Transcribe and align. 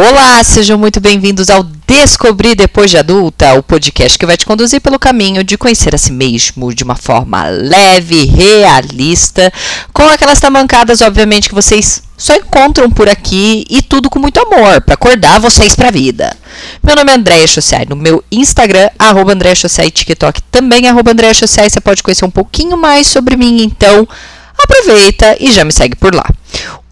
Olá, 0.00 0.44
sejam 0.44 0.78
muito 0.78 1.00
bem-vindos 1.00 1.50
ao 1.50 1.64
Descobrir 1.84 2.54
Depois 2.54 2.88
de 2.88 2.96
Adulta, 2.96 3.54
o 3.54 3.64
podcast 3.64 4.16
que 4.16 4.24
vai 4.24 4.36
te 4.36 4.46
conduzir 4.46 4.80
pelo 4.80 4.96
caminho 4.96 5.42
de 5.42 5.58
conhecer 5.58 5.92
a 5.92 5.98
si 5.98 6.12
mesmo 6.12 6.72
de 6.72 6.84
uma 6.84 6.94
forma 6.94 7.48
leve, 7.48 8.24
realista, 8.26 9.52
com 9.92 10.04
aquelas 10.04 10.38
tamancadas, 10.38 11.00
obviamente, 11.00 11.48
que 11.48 11.54
vocês 11.54 12.00
só 12.16 12.32
encontram 12.36 12.88
por 12.88 13.08
aqui 13.08 13.66
e 13.68 13.82
tudo 13.82 14.08
com 14.08 14.20
muito 14.20 14.38
amor, 14.38 14.80
para 14.82 14.94
acordar 14.94 15.40
vocês 15.40 15.74
para 15.74 15.88
a 15.88 15.90
vida. 15.90 16.36
Meu 16.80 16.94
nome 16.94 17.10
é 17.10 17.16
Andréia 17.16 17.48
Chossai, 17.48 17.84
no 17.84 17.96
meu 17.96 18.22
Instagram, 18.30 18.90
arroba 18.96 19.32
Andréia 19.32 19.56
TikTok 19.56 20.42
também, 20.42 20.86
arroba 20.86 21.10
Andréia 21.10 21.34
você 21.34 21.80
pode 21.80 22.04
conhecer 22.04 22.24
um 22.24 22.30
pouquinho 22.30 22.76
mais 22.76 23.08
sobre 23.08 23.36
mim, 23.36 23.62
então 23.64 24.06
aproveita 24.56 25.36
e 25.40 25.52
já 25.52 25.64
me 25.64 25.72
segue 25.72 25.96
por 25.96 26.14
lá. 26.14 26.24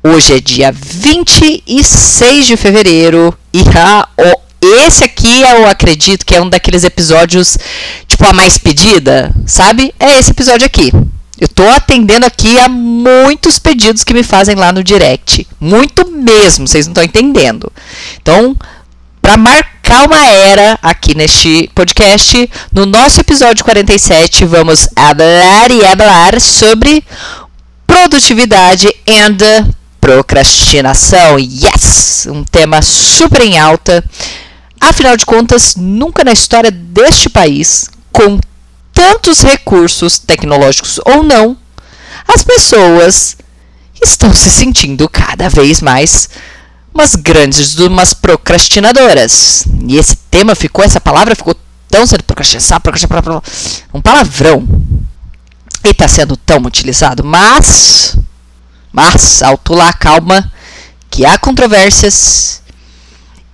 Hoje 0.09 0.34
é 0.34 0.41
dia 0.41 0.70
26 0.70 2.46
de 2.46 2.56
fevereiro 2.56 3.36
e 3.52 3.61
ah, 3.77 4.09
oh, 4.16 4.41
esse 4.86 5.02
aqui 5.02 5.41
eu 5.41 5.66
acredito 5.66 6.24
que 6.24 6.33
é 6.33 6.41
um 6.41 6.48
daqueles 6.48 6.84
episódios 6.84 7.59
tipo 8.06 8.24
a 8.24 8.33
mais 8.33 8.56
pedida, 8.56 9.34
sabe? 9.45 9.92
É 9.98 10.16
esse 10.16 10.30
episódio 10.30 10.64
aqui. 10.64 10.92
Eu 11.41 11.48
tô 11.48 11.69
atendendo 11.69 12.24
aqui 12.24 12.56
a 12.61 12.69
muitos 12.69 13.59
pedidos 13.59 14.05
que 14.05 14.14
me 14.14 14.23
fazem 14.23 14.55
lá 14.55 14.73
no 14.73 14.84
direct. 14.84 15.45
Muito 15.59 16.09
mesmo, 16.09 16.69
vocês 16.69 16.86
não 16.86 16.92
estão 16.92 17.02
entendendo. 17.02 17.73
Então, 18.23 18.55
para 19.20 19.36
marcar 19.36 20.06
uma 20.06 20.25
era 20.25 20.78
aqui 20.83 21.16
neste 21.16 21.69
podcast, 21.75 22.48
no 22.73 22.86
nosso 22.86 23.20
episódio 23.20 23.64
47, 23.64 24.45
vamos 24.45 24.88
falar 24.95 25.73
e 25.73 25.80
falar 25.80 26.41
sobre 26.41 27.02
produtividade 27.88 28.86
and 29.09 29.75
procrastinação. 30.06 31.37
Yes! 31.37 32.28
Um 32.30 32.45
tema 32.45 32.80
super 32.80 33.41
em 33.42 33.59
alta. 33.59 34.05
Afinal 34.80 35.16
de 35.16 35.27
contas, 35.27 35.74
nunca 35.74 36.23
na 36.23 36.30
história 36.30 36.70
deste 36.70 37.28
país, 37.28 37.91
com 38.12 38.39
tantos 38.92 39.42
recursos 39.42 40.20
tecnológicos 40.20 41.00
ou 41.05 41.25
não, 41.25 41.56
as 42.33 42.45
pessoas 42.45 43.36
estão 44.00 44.33
se 44.33 44.48
sentindo 44.48 45.08
cada 45.08 45.48
vez 45.48 45.80
mais 45.80 46.28
umas 46.95 47.17
grandes 47.17 47.77
umas 47.80 48.14
procrastinadoras. 48.14 49.64
E 49.89 49.97
esse 49.97 50.14
tema 50.30 50.55
ficou, 50.55 50.84
essa 50.84 51.00
palavra 51.00 51.34
ficou 51.34 51.56
tão 51.91 52.06
sendo 52.06 52.23
procrastinar, 52.23 52.80
procrastinar, 52.80 53.42
um 53.92 54.00
palavrão. 54.00 54.69
E 55.84 55.91
está 55.91 56.06
sendo 56.06 56.36
tão 56.36 56.58
utilizado, 56.58 57.25
mas 57.25 58.17
mas, 58.97 59.42
alto 59.42 59.75
lá, 59.75 59.92
calma, 59.92 60.50
que 61.11 61.27
há 61.27 61.36
controvérsias. 61.36 62.62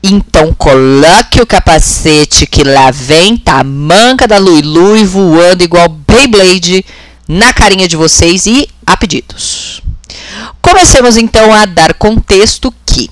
Então 0.00 0.54
coloque 0.54 1.40
o 1.40 1.46
capacete 1.46 2.46
que 2.46 2.62
lá 2.62 2.92
vem 2.92 3.36
tá 3.36 3.64
manca 3.64 4.28
da 4.28 4.38
Lui 4.38 4.62
Lui 4.62 5.04
voando 5.04 5.64
igual 5.64 5.88
Beyblade 5.88 6.84
na 7.26 7.52
carinha 7.52 7.88
de 7.88 7.96
vocês 7.96 8.46
e 8.46 8.68
a 8.86 8.96
pedidos. 8.96 9.82
Comecemos 10.60 11.16
então 11.16 11.52
a 11.52 11.64
dar 11.64 11.94
contexto 11.94 12.72
que 12.86 13.10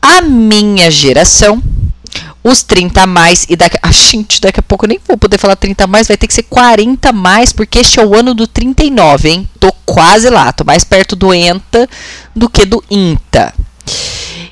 a 0.00 0.20
minha 0.20 0.88
geração 0.92 1.60
os 2.42 2.62
30 2.62 3.02
a 3.02 3.06
mais 3.06 3.46
e 3.48 3.56
daqui, 3.56 3.76
ah, 3.82 3.92
gente, 3.92 4.40
daqui 4.40 4.60
a 4.60 4.62
pouco 4.62 4.84
eu 4.84 4.88
nem 4.88 5.00
vou 5.06 5.16
poder 5.16 5.38
falar 5.38 5.56
30 5.56 5.84
a 5.84 5.86
mais, 5.86 6.08
vai 6.08 6.16
ter 6.16 6.26
que 6.26 6.34
ser 6.34 6.44
40 6.44 7.08
a 7.08 7.12
mais, 7.12 7.52
porque 7.52 7.80
este 7.80 8.00
é 8.00 8.04
o 8.04 8.14
ano 8.14 8.34
do 8.34 8.46
39, 8.46 9.28
hein? 9.28 9.48
Tô 9.58 9.72
quase 9.84 10.30
lá, 10.30 10.52
tô 10.52 10.64
mais 10.64 10.84
perto 10.84 11.16
do 11.16 11.34
ENTA 11.34 11.88
do 12.34 12.48
que 12.48 12.64
do 12.64 12.82
INTA. 12.90 13.52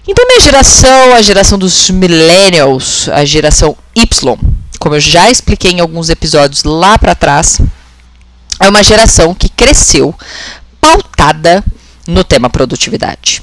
Então 0.06 0.24
minha 0.26 0.40
geração, 0.40 1.14
a 1.14 1.22
geração 1.22 1.58
dos 1.58 1.90
millennials, 1.90 3.08
a 3.08 3.24
geração 3.24 3.76
Y, 3.94 4.38
como 4.78 4.94
eu 4.94 5.00
já 5.00 5.30
expliquei 5.30 5.72
em 5.72 5.80
alguns 5.80 6.10
episódios 6.10 6.64
lá 6.64 6.98
para 6.98 7.14
trás, 7.14 7.60
é 8.60 8.68
uma 8.68 8.82
geração 8.82 9.34
que 9.34 9.48
cresceu 9.48 10.14
pautada 10.80 11.62
no 12.06 12.22
tema 12.22 12.48
produtividade 12.48 13.40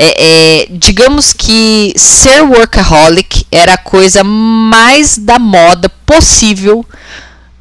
é, 0.00 0.62
é, 0.62 0.66
digamos 0.70 1.32
que 1.32 1.92
ser 1.96 2.42
workaholic 2.42 3.44
era 3.50 3.74
a 3.74 3.78
coisa 3.78 4.22
mais 4.22 5.18
da 5.18 5.40
moda 5.40 5.88
possível 6.06 6.86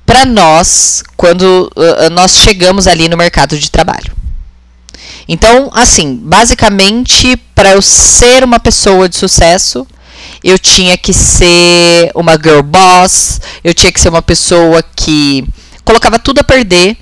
para 0.05 0.23
nós 0.23 1.03
quando 1.17 1.71
uh, 1.75 2.09
nós 2.11 2.31
chegamos 2.31 2.85
ali 2.85 3.09
no 3.09 3.17
mercado 3.17 3.57
de 3.57 3.71
trabalho. 3.71 4.15
Então, 5.27 5.69
assim, 5.73 6.15
basicamente, 6.23 7.35
para 7.55 7.71
eu 7.71 7.81
ser 7.81 8.43
uma 8.43 8.59
pessoa 8.59 9.09
de 9.09 9.17
sucesso, 9.17 9.85
eu 10.43 10.59
tinha 10.59 10.95
que 10.95 11.13
ser 11.13 12.11
uma 12.13 12.33
girl 12.33 12.61
boss, 12.61 13.41
eu 13.63 13.73
tinha 13.73 13.91
que 13.91 13.99
ser 13.99 14.09
uma 14.09 14.21
pessoa 14.21 14.81
que 14.95 15.43
colocava 15.83 16.19
tudo 16.19 16.39
a 16.39 16.43
perder 16.43 16.95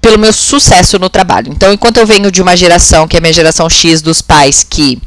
pelo 0.00 0.18
meu 0.18 0.32
sucesso 0.32 0.98
no 0.98 1.10
trabalho. 1.10 1.52
Então, 1.52 1.72
enquanto 1.72 1.98
eu 1.98 2.06
venho 2.06 2.30
de 2.30 2.40
uma 2.40 2.56
geração, 2.56 3.06
que 3.06 3.16
é 3.16 3.18
a 3.18 3.20
minha 3.20 3.32
geração 3.32 3.68
X 3.68 4.00
dos 4.00 4.22
pais, 4.22 4.64
que 4.68 4.98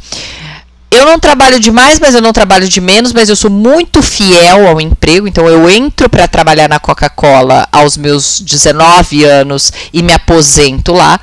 eu 0.91 1.05
não 1.05 1.17
trabalho 1.17 1.59
demais, 1.59 1.99
mas 1.99 2.13
eu 2.13 2.21
não 2.21 2.31
trabalho 2.31 2.69
de 2.69 2.79
menos, 2.79 3.11
mas 3.11 3.27
eu 3.27 3.35
sou 3.35 3.49
muito 3.49 4.03
fiel 4.03 4.67
ao 4.67 4.79
emprego. 4.79 5.27
Então, 5.27 5.47
eu 5.47 5.67
entro 5.67 6.07
para 6.07 6.27
trabalhar 6.27 6.69
na 6.69 6.79
Coca-Cola 6.79 7.67
aos 7.71 7.97
meus 7.97 8.39
19 8.39 9.23
anos 9.23 9.73
e 9.91 10.03
me 10.03 10.13
aposento 10.13 10.93
lá. 10.93 11.19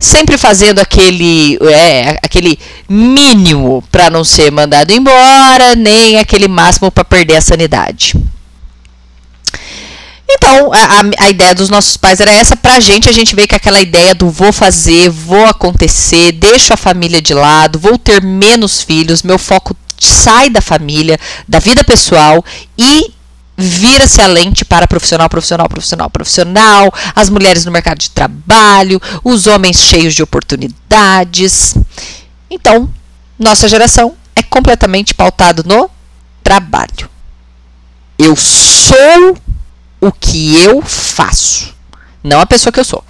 Sempre 0.00 0.36
fazendo 0.36 0.80
aquele, 0.80 1.56
é, 1.62 2.18
aquele 2.22 2.58
mínimo 2.88 3.82
para 3.90 4.10
não 4.10 4.24
ser 4.24 4.50
mandado 4.50 4.90
embora, 4.90 5.74
nem 5.76 6.18
aquele 6.18 6.48
máximo 6.48 6.90
para 6.90 7.04
perder 7.04 7.36
a 7.36 7.40
sanidade. 7.40 8.14
Então, 10.28 10.72
a, 10.72 11.24
a, 11.24 11.30
ideia 11.30 11.54
dos 11.54 11.68
nossos 11.68 11.96
pais 11.96 12.20
era 12.20 12.32
essa. 12.32 12.56
Pra 12.56 12.80
gente, 12.80 13.08
a 13.08 13.12
gente 13.12 13.36
veio 13.36 13.48
com 13.48 13.56
aquela 13.56 13.80
ideia 13.80 14.14
do 14.14 14.30
vou 14.30 14.52
fazer, 14.52 15.10
vou 15.10 15.44
acontecer, 15.46 16.32
deixo 16.32 16.72
a 16.72 16.76
família 16.76 17.20
de 17.20 17.34
lado, 17.34 17.78
vou 17.78 17.98
ter 17.98 18.22
menos 18.22 18.82
filhos, 18.82 19.22
meu 19.22 19.38
foco 19.38 19.76
sai 20.00 20.50
da 20.50 20.60
família, 20.60 21.18
da 21.48 21.58
vida 21.58 21.82
pessoal 21.84 22.44
e 22.76 23.12
vira-se 23.56 24.20
a 24.20 24.26
lente 24.26 24.64
para 24.64 24.86
profissional, 24.86 25.28
profissional, 25.28 25.68
profissional, 25.68 26.10
profissional, 26.10 26.92
as 27.14 27.30
mulheres 27.30 27.64
no 27.64 27.70
mercado 27.72 27.98
de 27.98 28.10
trabalho, 28.10 29.00
os 29.22 29.46
homens 29.46 29.76
cheios 29.76 30.14
de 30.14 30.22
oportunidades. 30.22 31.74
Então, 32.50 32.92
nossa 33.38 33.68
geração 33.68 34.14
é 34.34 34.42
completamente 34.42 35.14
pautado 35.14 35.62
no 35.64 35.88
trabalho. 36.42 37.08
Eu 38.18 38.36
sou 38.36 39.36
o 40.06 40.12
que 40.12 40.62
eu 40.62 40.82
faço, 40.82 41.74
não 42.22 42.40
a 42.40 42.46
pessoa 42.46 42.72
que 42.72 42.78
eu 42.78 42.84
sou. 42.84 43.02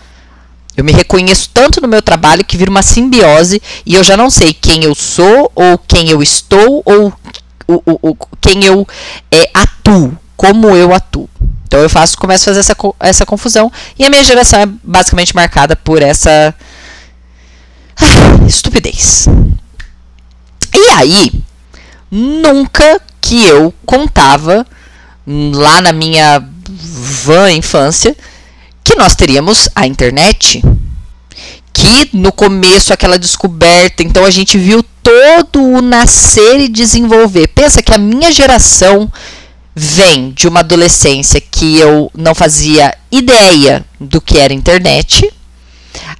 Eu 0.76 0.84
me 0.84 0.92
reconheço 0.92 1.50
tanto 1.52 1.80
no 1.80 1.88
meu 1.88 2.00
trabalho 2.00 2.44
que 2.44 2.56
vira 2.56 2.70
uma 2.70 2.82
simbiose 2.82 3.60
e 3.84 3.94
eu 3.94 4.02
já 4.02 4.16
não 4.16 4.30
sei 4.30 4.52
quem 4.52 4.84
eu 4.84 4.94
sou, 4.94 5.50
ou 5.54 5.78
quem 5.78 6.08
eu 6.10 6.22
estou, 6.22 6.82
ou 6.84 7.12
o, 7.66 8.16
quem 8.40 8.64
eu 8.64 8.86
é, 9.30 9.50
atuo, 9.54 10.16
como 10.36 10.68
eu 10.76 10.94
atuo. 10.94 11.28
Então 11.66 11.80
eu 11.80 11.88
faço, 11.88 12.16
começo 12.16 12.48
a 12.48 12.54
fazer 12.54 12.60
essa, 12.60 12.76
essa 13.00 13.26
confusão 13.26 13.70
e 13.98 14.04
a 14.04 14.10
minha 14.10 14.22
geração 14.22 14.60
é 14.60 14.66
basicamente 14.66 15.34
marcada 15.34 15.74
por 15.74 16.02
essa 16.02 16.54
ah, 17.96 18.46
estupidez. 18.46 19.26
E 20.72 20.88
aí, 20.90 21.32
nunca 22.10 23.00
que 23.20 23.44
eu 23.44 23.72
contava 23.86 24.66
lá 25.26 25.80
na 25.80 25.92
minha 25.92 26.53
vã 26.74 27.50
infância 27.50 28.16
que 28.82 28.96
nós 28.96 29.14
teríamos 29.14 29.68
a 29.74 29.86
internet. 29.86 30.62
Que 31.72 32.10
no 32.12 32.30
começo 32.30 32.92
aquela 32.92 33.18
descoberta, 33.18 34.02
então 34.02 34.24
a 34.24 34.30
gente 34.30 34.56
viu 34.56 34.84
todo 35.02 35.62
o 35.62 35.82
nascer 35.82 36.60
e 36.60 36.68
desenvolver. 36.68 37.48
Pensa 37.48 37.82
que 37.82 37.92
a 37.92 37.98
minha 37.98 38.30
geração 38.30 39.10
vem 39.74 40.30
de 40.30 40.46
uma 40.46 40.60
adolescência 40.60 41.40
que 41.40 41.78
eu 41.78 42.10
não 42.16 42.34
fazia 42.34 42.96
ideia 43.10 43.84
do 44.00 44.20
que 44.20 44.38
era 44.38 44.52
internet. 44.52 45.30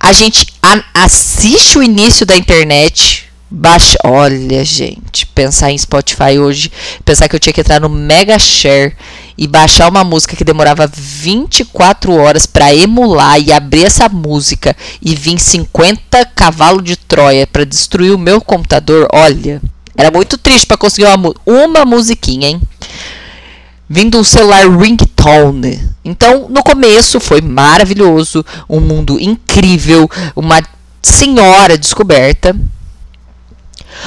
A 0.01 0.13
gente 0.13 0.47
assiste 0.93 1.79
o 1.79 1.83
início 1.83 2.27
da 2.27 2.37
internet, 2.37 3.27
baixa. 3.51 3.97
Olha, 4.05 4.65
gente, 4.65 5.27
pensar 5.27 5.71
em 5.71 5.79
Spotify 5.79 6.39
hoje, 6.39 6.71
pensar 7.05 7.29
que 7.29 7.37
eu 7.37 7.41
tinha 7.41 7.53
que 7.53 7.61
entrar 7.61 7.81
no 7.81 7.89
Mega 7.89 8.39
Share 8.39 8.95
e 9.37 9.47
baixar 9.47 9.89
uma 9.89 10.05
música 10.05 10.37
que 10.37 10.45
demorava 10.45 10.87
24 10.87 12.13
horas 12.13 12.47
para 12.47 12.75
emular 12.75 13.41
e 13.41 13.53
abrir 13.53 13.85
essa 13.85 14.09
música 14.09 14.77
e 15.03 15.15
vir 15.15 15.39
50 15.39 16.25
cavalos 16.27 16.85
de 16.85 16.97
Troia 16.97 17.47
para 17.47 17.65
destruir 17.65 18.13
o 18.13 18.19
meu 18.19 18.41
computador, 18.41 19.09
olha, 19.13 19.61
era 19.97 20.11
muito 20.11 20.39
triste 20.39 20.67
para 20.67 20.77
conseguir 20.77 21.07
uma, 21.07 21.33
uma 21.47 21.85
musiquinha, 21.85 22.49
hein? 22.49 22.63
Vindo 23.89 24.19
um 24.19 24.25
celular 24.25 24.69
ringtone. 24.69 25.81
Então, 26.05 26.49
no 26.49 26.63
começo 26.63 27.21
foi 27.21 27.41
maravilhoso, 27.41 28.45
um 28.69 28.81
mundo 28.81 29.21
incrível, 29.21 30.09
uma 30.35 30.63
senhora 31.03 31.77
descoberta. 31.77 32.57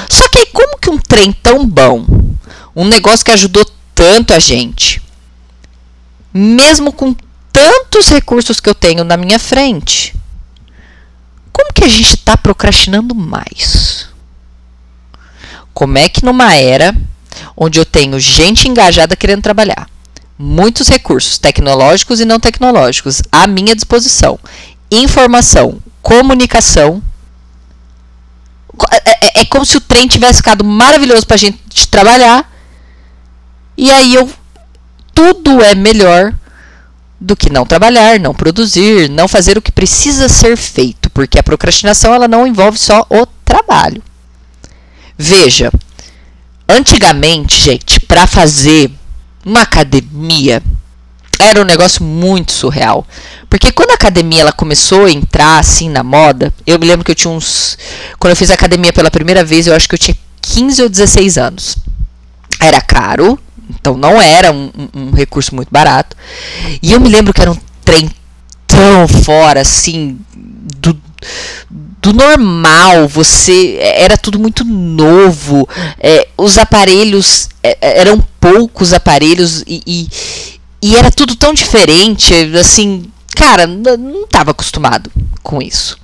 Só 0.09 0.27
que 0.30 0.39
aí, 0.39 0.45
como 0.47 0.77
que 0.77 0.89
um 0.89 0.97
trem 0.97 1.31
tão 1.31 1.65
bom, 1.65 2.06
um 2.75 2.85
negócio 2.85 3.25
que 3.25 3.31
ajudou 3.31 3.65
tanto 3.95 4.33
a 4.33 4.39
gente, 4.39 5.01
mesmo 6.38 6.92
com 6.92 7.16
tantos 7.51 8.10
recursos 8.10 8.60
que 8.60 8.69
eu 8.69 8.75
tenho 8.75 9.04
na 9.04 9.18
minha 9.18 9.39
frente, 9.39 10.16
como 11.51 11.74
que 11.74 11.84
a 11.84 11.88
gente 11.88 12.13
está 12.13 12.38
procrastinando 12.38 13.16
mais? 13.16 14.07
Como 15.74 15.98
é 15.98 16.07
que 16.07 16.24
numa 16.24 16.54
era 16.54 16.95
onde 17.56 17.80
eu 17.80 17.86
tenho 17.86 18.19
gente 18.19 18.68
engajada 18.68 19.16
querendo 19.16 19.42
trabalhar, 19.42 19.89
muitos 20.38 20.88
recursos 20.88 21.38
tecnológicos 21.38 22.19
e 22.19 22.25
não 22.25 22.40
tecnológicos 22.40 23.22
à 23.31 23.48
minha 23.48 23.75
disposição, 23.75 24.40
informação, 24.92 25.80
comunicação, 26.01 27.01
é, 28.92 28.98
é, 29.40 29.42
é 29.42 29.45
como 29.45 29.66
se 29.66 29.78
o 29.78 29.81
trem 29.81 30.07
tivesse 30.07 30.38
ficado 30.38 30.63
maravilhoso 30.63 31.25
para 31.25 31.36
a 31.36 31.40
gente 31.40 31.88
trabalhar 31.90 32.51
e 33.75 33.92
aí 33.92 34.13
eu 34.13 34.30
tudo 35.18 35.64
é 35.64 35.74
melhor 35.74 36.31
do 37.19 37.36
que 37.36 37.50
não 37.50 37.66
trabalhar, 37.66 38.19
não 38.19 38.36
produzir, 38.36 39.10
não 39.10 39.28
fazer 39.28 39.58
o 39.58 39.62
que 39.64 39.72
precisa 39.72 40.30
ser 40.30 40.56
feito, 40.56 41.10
porque 41.10 41.40
a 41.40 41.44
procrastinação 41.44 42.14
ela 42.14 42.28
não 42.28 42.46
envolve 42.46 42.78
só 42.78 43.04
o 43.10 43.25
trabalho. 43.44 44.04
Veja, 45.18 45.72
antigamente, 46.69 47.60
gente, 47.60 48.00
para 48.00 48.28
fazer 48.28 48.92
uma 49.44 49.64
academia 49.64 50.62
era 51.40 51.62
um 51.62 51.66
negócio 51.66 52.04
muito 52.04 52.52
surreal. 52.52 53.04
Porque 53.50 53.72
quando 53.72 53.90
a 53.90 53.96
academia 53.96 54.42
ela 54.42 54.52
começou 54.52 55.06
a 55.06 55.12
entrar 55.12 55.58
assim 55.58 55.90
na 55.90 56.04
moda, 56.04 56.54
eu 56.64 56.78
me 56.78 56.86
lembro 56.86 57.04
que 57.04 57.10
eu 57.10 57.16
tinha 57.16 57.31
uns. 57.31 57.75
Quando 58.19 58.31
eu 58.31 58.38
fiz 58.38 58.52
academia 58.52 58.94
pela 58.94 59.10
primeira 59.10 59.44
vez, 59.44 59.66
eu 59.66 59.75
acho 59.75 59.90
que 59.90 59.96
eu 59.96 60.00
tinha 60.00 60.18
15 60.42 60.84
ou 60.84 60.90
16 60.90 61.40
anos. 61.40 61.75
Era 62.60 62.81
caro, 62.81 63.40
então 63.69 63.98
não 63.98 64.22
era 64.22 64.52
um, 64.52 64.72
um, 64.94 65.12
recurso 65.12 65.56
muito 65.56 65.69
barato. 65.69 66.16
E 66.81 66.92
eu 66.92 67.00
me 67.00 67.10
lembro 67.10 67.34
que 67.34 67.42
era 67.42 67.52
um 67.52 67.58
trem 67.84 68.10
tão 68.66 69.08
fora, 69.08 69.62
assim, 69.62 70.18
do, 70.36 71.00
do 72.02 72.14
normal. 72.14 73.08
Você 73.08 73.78
era 73.80 74.18
tudo 74.18 74.40
muito 74.40 74.64
novo. 74.64 75.68
É, 76.00 76.28
os 76.38 76.58
aparelhos 76.58 77.50
é, 77.64 77.78
é 77.81 78.00
eram 78.00 78.24
poucos 78.40 78.94
aparelhos 78.94 79.64
e, 79.68 79.81
e, 79.86 80.10
e, 80.81 80.96
era 80.96 81.12
tudo 81.12 81.36
tão 81.36 81.54
diferente. 81.54 82.34
Assim, 82.60 83.06
cara, 83.36 83.68
não 83.68 84.24
estava 84.24 84.52
acostumado 84.52 85.12
com 85.44 85.62
isso. 85.62 85.98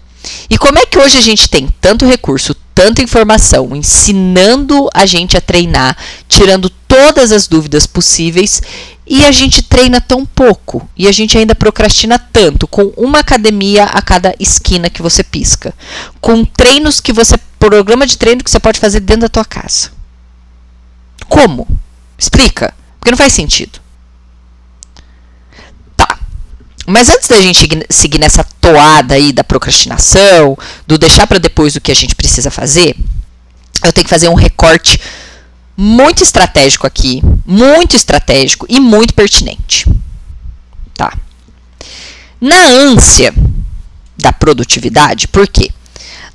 E 0.50 0.57
como 0.57 0.80
é 0.80 0.86
que 0.86 0.98
hoje 0.98 1.18
a 1.18 1.21
gente 1.21 1.50
tem 1.50 1.68
tanto 1.81 2.06
recurso, 2.06 2.56
tanta 2.74 3.01
informação, 3.01 3.75
ensinando 3.75 4.89
a 4.94 5.06
gente 5.06 5.38
a 5.38 5.42
treinar, 5.42 5.98
tirando 6.27 6.69
todas 6.93 7.31
as 7.31 7.47
dúvidas 7.47 7.87
possíveis, 7.87 8.61
e 9.07 9.25
a 9.25 9.31
gente 9.31 9.63
treina 9.63 9.99
tão 9.99 10.23
pouco, 10.23 10.87
e 10.95 11.07
a 11.07 11.11
gente 11.11 11.35
ainda 11.35 11.55
procrastina 11.55 12.19
tanto, 12.19 12.67
com 12.67 12.93
uma 12.95 13.17
academia 13.17 13.85
a 13.85 13.99
cada 13.99 14.35
esquina 14.39 14.91
que 14.91 15.01
você 15.01 15.23
pisca, 15.23 15.73
com 16.21 16.45
treinos 16.45 16.99
que 16.99 17.11
você, 17.11 17.35
programa 17.57 18.05
de 18.05 18.15
treino 18.15 18.43
que 18.43 18.51
você 18.51 18.59
pode 18.59 18.79
fazer 18.79 18.99
dentro 18.99 19.23
da 19.23 19.29
tua 19.29 19.43
casa. 19.43 19.89
Como? 21.27 21.67
Explica, 22.15 22.75
porque 22.99 23.09
não 23.09 23.17
faz 23.17 23.33
sentido. 23.33 23.81
Mas 26.85 27.09
antes 27.09 27.27
da 27.27 27.39
gente 27.41 27.85
seguir 27.89 28.19
nessa 28.19 28.43
toada 28.43 29.15
aí 29.15 29.31
da 29.31 29.43
procrastinação, 29.43 30.55
do 30.85 30.97
deixar 30.97 31.25
para 31.25 31.39
depois 31.39 31.75
o 31.75 31.81
que 31.81 31.91
a 31.91 31.95
gente 31.95 32.13
precisa 32.13 32.51
fazer, 32.51 32.95
eu 33.83 33.91
tenho 33.93 34.05
que 34.05 34.09
fazer 34.09 34.27
um 34.27 34.35
recorte 34.35 34.99
muito 35.75 36.23
estratégico 36.23 36.85
aqui, 36.85 37.21
muito 37.45 37.95
estratégico 37.95 38.65
e 38.69 38.79
muito 38.79 39.13
pertinente. 39.13 39.85
Tá? 40.95 41.13
Na 42.39 42.67
ânsia 42.67 43.33
da 44.17 44.31
produtividade, 44.31 45.27
por 45.27 45.47
quê? 45.47 45.71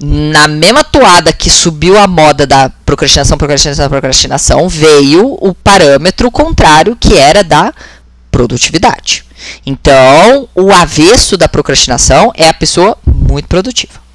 Na 0.00 0.46
mesma 0.46 0.84
toada 0.84 1.32
que 1.32 1.50
subiu 1.50 1.98
a 1.98 2.06
moda 2.06 2.46
da 2.46 2.70
procrastinação, 2.86 3.36
procrastinação, 3.36 3.88
procrastinação, 3.88 4.68
veio 4.68 5.36
o 5.40 5.54
parâmetro 5.54 6.30
contrário 6.30 6.96
que 6.96 7.16
era 7.16 7.42
da 7.42 7.74
produtividade. 8.30 9.24
Então, 9.66 10.48
o 10.54 10.72
avesso 10.72 11.36
da 11.36 11.48
procrastinação 11.48 12.32
é 12.34 12.48
a 12.48 12.54
pessoa 12.54 12.96
muito 13.04 13.48
produtiva. 13.48 14.07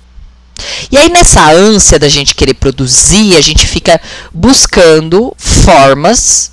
E 0.92 0.98
aí, 0.98 1.10
nessa 1.10 1.50
ânsia 1.50 1.98
da 1.98 2.08
gente 2.08 2.36
querer 2.36 2.54
produzir, 2.54 3.36
a 3.36 3.42
gente 3.42 3.66
fica 3.66 4.00
buscando 4.34 5.34
formas, 5.38 6.52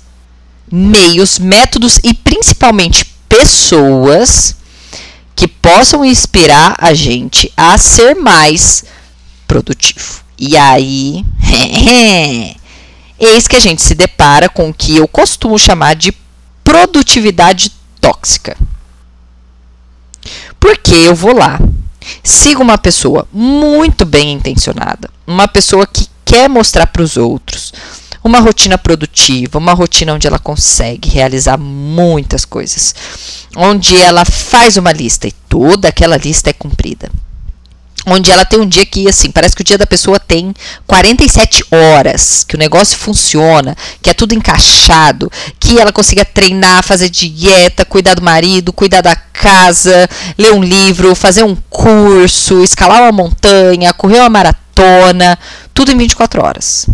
meios, 0.71 1.37
métodos 1.37 1.99
e 2.03 2.13
principalmente 2.13 3.05
pessoas 3.27 4.55
que 5.35 5.47
possam 5.47 6.03
inspirar 6.05 6.75
a 6.77 6.93
gente 6.93 7.51
a 7.55 7.77
ser 7.77 8.15
mais 8.15 8.83
produtivo. 9.47 10.21
E 10.37 10.57
aí, 10.57 11.23
eis 13.19 13.47
que 13.47 13.55
a 13.55 13.59
gente 13.59 13.81
se 13.81 13.93
depara 13.93 14.49
com 14.49 14.69
o 14.69 14.73
que 14.73 14.97
eu 14.97 15.07
costumo 15.07 15.57
chamar 15.59 15.95
de 15.95 16.13
produtividade 16.63 17.71
tóxica. 17.99 18.57
Porque 20.59 20.93
eu 20.93 21.15
vou 21.15 21.35
lá, 21.35 21.59
sigo 22.23 22.61
uma 22.61 22.77
pessoa 22.77 23.27
muito 23.31 24.05
bem 24.05 24.31
intencionada, 24.33 25.09
uma 25.25 25.47
pessoa 25.47 25.85
que 25.87 26.07
quer 26.25 26.49
mostrar 26.49 26.87
para 26.87 27.01
os 27.01 27.17
outros 27.17 27.73
uma 28.23 28.39
rotina 28.39 28.77
produtiva, 28.77 29.57
uma 29.57 29.73
rotina 29.73 30.13
onde 30.13 30.27
ela 30.27 30.37
consegue 30.37 31.09
realizar 31.09 31.57
muitas 31.57 32.45
coisas, 32.45 32.93
onde 33.55 33.97
ela 33.97 34.23
faz 34.25 34.77
uma 34.77 34.91
lista 34.91 35.27
e 35.27 35.31
toda 35.31 35.87
aquela 35.87 36.17
lista 36.17 36.49
é 36.49 36.53
cumprida 36.53 37.09
onde 38.05 38.31
ela 38.31 38.45
tem 38.45 38.59
um 38.59 38.67
dia 38.67 38.85
que, 38.85 39.07
assim, 39.07 39.29
parece 39.29 39.55
que 39.55 39.61
o 39.61 39.65
dia 39.65 39.77
da 39.77 39.85
pessoa 39.85 40.19
tem 40.19 40.53
47 40.87 41.63
horas, 41.71 42.43
que 42.43 42.55
o 42.55 42.59
negócio 42.59 42.97
funciona, 42.97 43.75
que 44.01 44.09
é 44.09 44.13
tudo 44.13 44.33
encaixado, 44.33 45.31
que 45.59 45.79
ela 45.79 45.91
consiga 45.91 46.25
treinar, 46.25 46.83
fazer 46.83 47.09
dieta, 47.09 47.85
cuidar 47.85 48.15
do 48.15 48.21
marido, 48.21 48.73
cuidar 48.73 49.01
da 49.01 49.15
casa, 49.15 50.09
ler 50.37 50.53
um 50.53 50.63
livro, 50.63 51.15
fazer 51.15 51.43
um 51.43 51.55
curso, 51.69 52.63
escalar 52.63 53.01
uma 53.03 53.11
montanha, 53.11 53.93
correr 53.93 54.19
uma 54.19 54.29
maratona, 54.29 55.37
tudo 55.73 55.91
em 55.91 55.97
24 55.97 56.43
horas. 56.43 56.87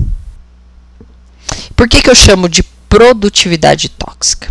Por 1.75 1.87
que, 1.87 2.01
que 2.01 2.09
eu 2.09 2.15
chamo 2.15 2.49
de 2.49 2.63
produtividade 2.89 3.89
tóxica? 3.89 4.49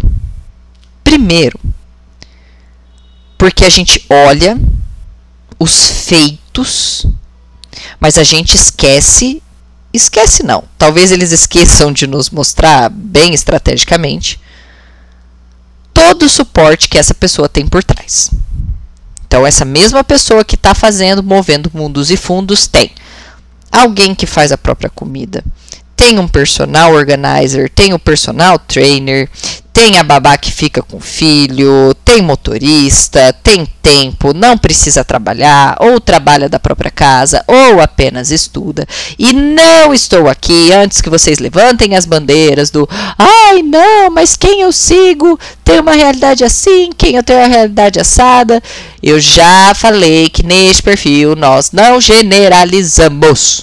Primeiro, 1.05 1.59
porque 3.37 3.65
a 3.65 3.69
gente 3.69 4.05
olha 4.09 4.59
os 5.59 5.87
feitos, 5.87 7.07
mas 8.01 8.19
a 8.19 8.25
gente 8.25 8.57
esquece. 8.57 9.43
Esquece 9.93 10.43
não. 10.43 10.65
Talvez 10.77 11.11
eles 11.11 11.33
esqueçam 11.33 11.91
de 11.91 12.07
nos 12.07 12.29
mostrar 12.29 12.91
bem 12.91 13.33
estrategicamente 13.33 14.39
todo 15.97 16.27
o 16.27 16.29
suporte 16.29 16.89
que 16.89 16.99
essa 16.99 17.15
pessoa 17.15 17.49
tem 17.49 17.67
por 17.67 17.83
trás. 17.83 18.31
Então, 19.27 19.47
essa 19.47 19.65
mesma 19.65 20.05
pessoa 20.05 20.45
que 20.45 20.55
está 20.55 20.75
fazendo, 20.75 21.23
movendo 21.23 21.71
mundos 21.73 22.11
e 22.11 22.17
fundos, 22.17 22.67
tem 22.67 22.91
alguém 23.73 24.15
que 24.15 24.27
faz 24.27 24.53
a 24.53 24.59
própria 24.59 24.91
comida, 24.91 25.43
tem 25.97 26.19
um 26.19 26.29
personal 26.29 26.93
organizer, 26.93 27.71
tem 27.71 27.93
o 27.93 27.97
um 27.97 27.99
personal 27.99 28.59
trainer, 28.59 29.29
tem 29.77 29.99
a 29.99 30.03
babá 30.03 30.39
que 30.39 30.51
fica 30.51 30.81
com 30.81 30.97
o 30.97 31.01
filho, 31.01 31.95
tem 32.03 32.23
motorista, 32.23 33.31
tem 33.43 33.69
tempo, 33.83 34.33
não 34.33 34.57
precisa 34.57 35.05
trabalhar, 35.05 35.77
ou 35.81 36.01
trabalha 36.01 36.49
da 36.49 36.59
própria 36.59 36.91
casa, 36.91 37.45
ou 37.47 37.83
apenas 37.83 38.31
estuda. 38.31 38.87
E 39.19 39.35
não 39.35 39.93
estou 39.93 40.31
aqui 40.31 40.73
antes 40.73 41.03
que 41.03 41.11
vocês 41.11 41.41
levantem 41.41 41.95
as 41.95 42.07
bandeiras 42.07 42.71
do 42.71 42.89
ai 43.19 43.63
não, 43.63 44.09
mas 44.09 44.35
quem 44.35 44.63
eu 44.63 44.73
sigo 44.73 45.39
tem 45.63 45.79
uma 45.79 45.93
realidade 45.93 46.43
assim, 46.43 46.89
quem 46.97 47.17
eu 47.17 47.23
tenho 47.23 47.45
a 47.45 47.47
realidade 47.47 48.01
assada. 48.01 48.63
Eu 49.03 49.21
já 49.21 49.75
falei 49.75 50.31
que 50.31 50.43
neste 50.43 50.83
perfil 50.83 51.37
nós 51.37 51.71
não 51.71 52.01
generalizamos. 52.01 53.63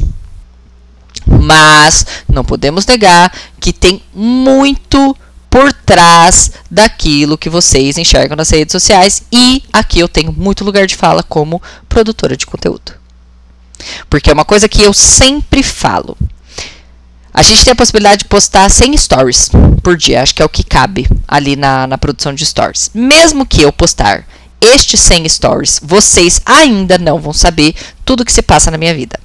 Mas 1.25 2.05
não 2.29 2.45
podemos 2.45 2.85
negar 2.85 3.33
que 3.59 3.73
tem 3.73 3.99
muito 4.13 5.15
por 5.53 5.71
trás 5.71 6.49
daquilo 6.71 7.37
que 7.37 7.47
vocês 7.47 7.99
enxergam 7.99 8.35
nas 8.35 8.49
redes 8.49 8.71
sociais 8.71 9.21
e 9.31 9.61
aqui 9.71 9.99
eu 9.99 10.07
tenho 10.07 10.33
muito 10.33 10.65
lugar 10.65 10.87
de 10.87 10.95
fala 10.95 11.21
como 11.21 11.61
produtora 11.87 12.35
de 12.35 12.47
conteúdo. 12.47 12.93
Porque 14.09 14.31
é 14.31 14.33
uma 14.33 14.45
coisa 14.45 14.67
que 14.67 14.81
eu 14.81 14.91
sempre 14.91 15.61
falo. 15.61 16.17
A 17.31 17.43
gente 17.43 17.63
tem 17.63 17.71
a 17.71 17.75
possibilidade 17.75 18.23
de 18.23 18.25
postar 18.25 18.67
100 18.67 18.97
stories 18.97 19.51
por 19.83 19.95
dia, 19.95 20.23
acho 20.23 20.33
que 20.33 20.41
é 20.41 20.45
o 20.45 20.49
que 20.49 20.63
cabe 20.63 21.07
ali 21.27 21.55
na, 21.55 21.85
na 21.85 21.99
produção 21.99 22.33
de 22.33 22.43
stories. 22.47 22.89
Mesmo 22.91 23.45
que 23.45 23.61
eu 23.61 23.71
postar 23.71 24.25
estes 24.59 25.01
100 25.01 25.29
stories, 25.29 25.79
vocês 25.83 26.41
ainda 26.47 26.97
não 26.97 27.19
vão 27.19 27.33
saber 27.33 27.75
tudo 28.03 28.25
que 28.25 28.33
se 28.33 28.41
passa 28.41 28.71
na 28.71 28.77
minha 28.79 28.95
vida. 28.95 29.19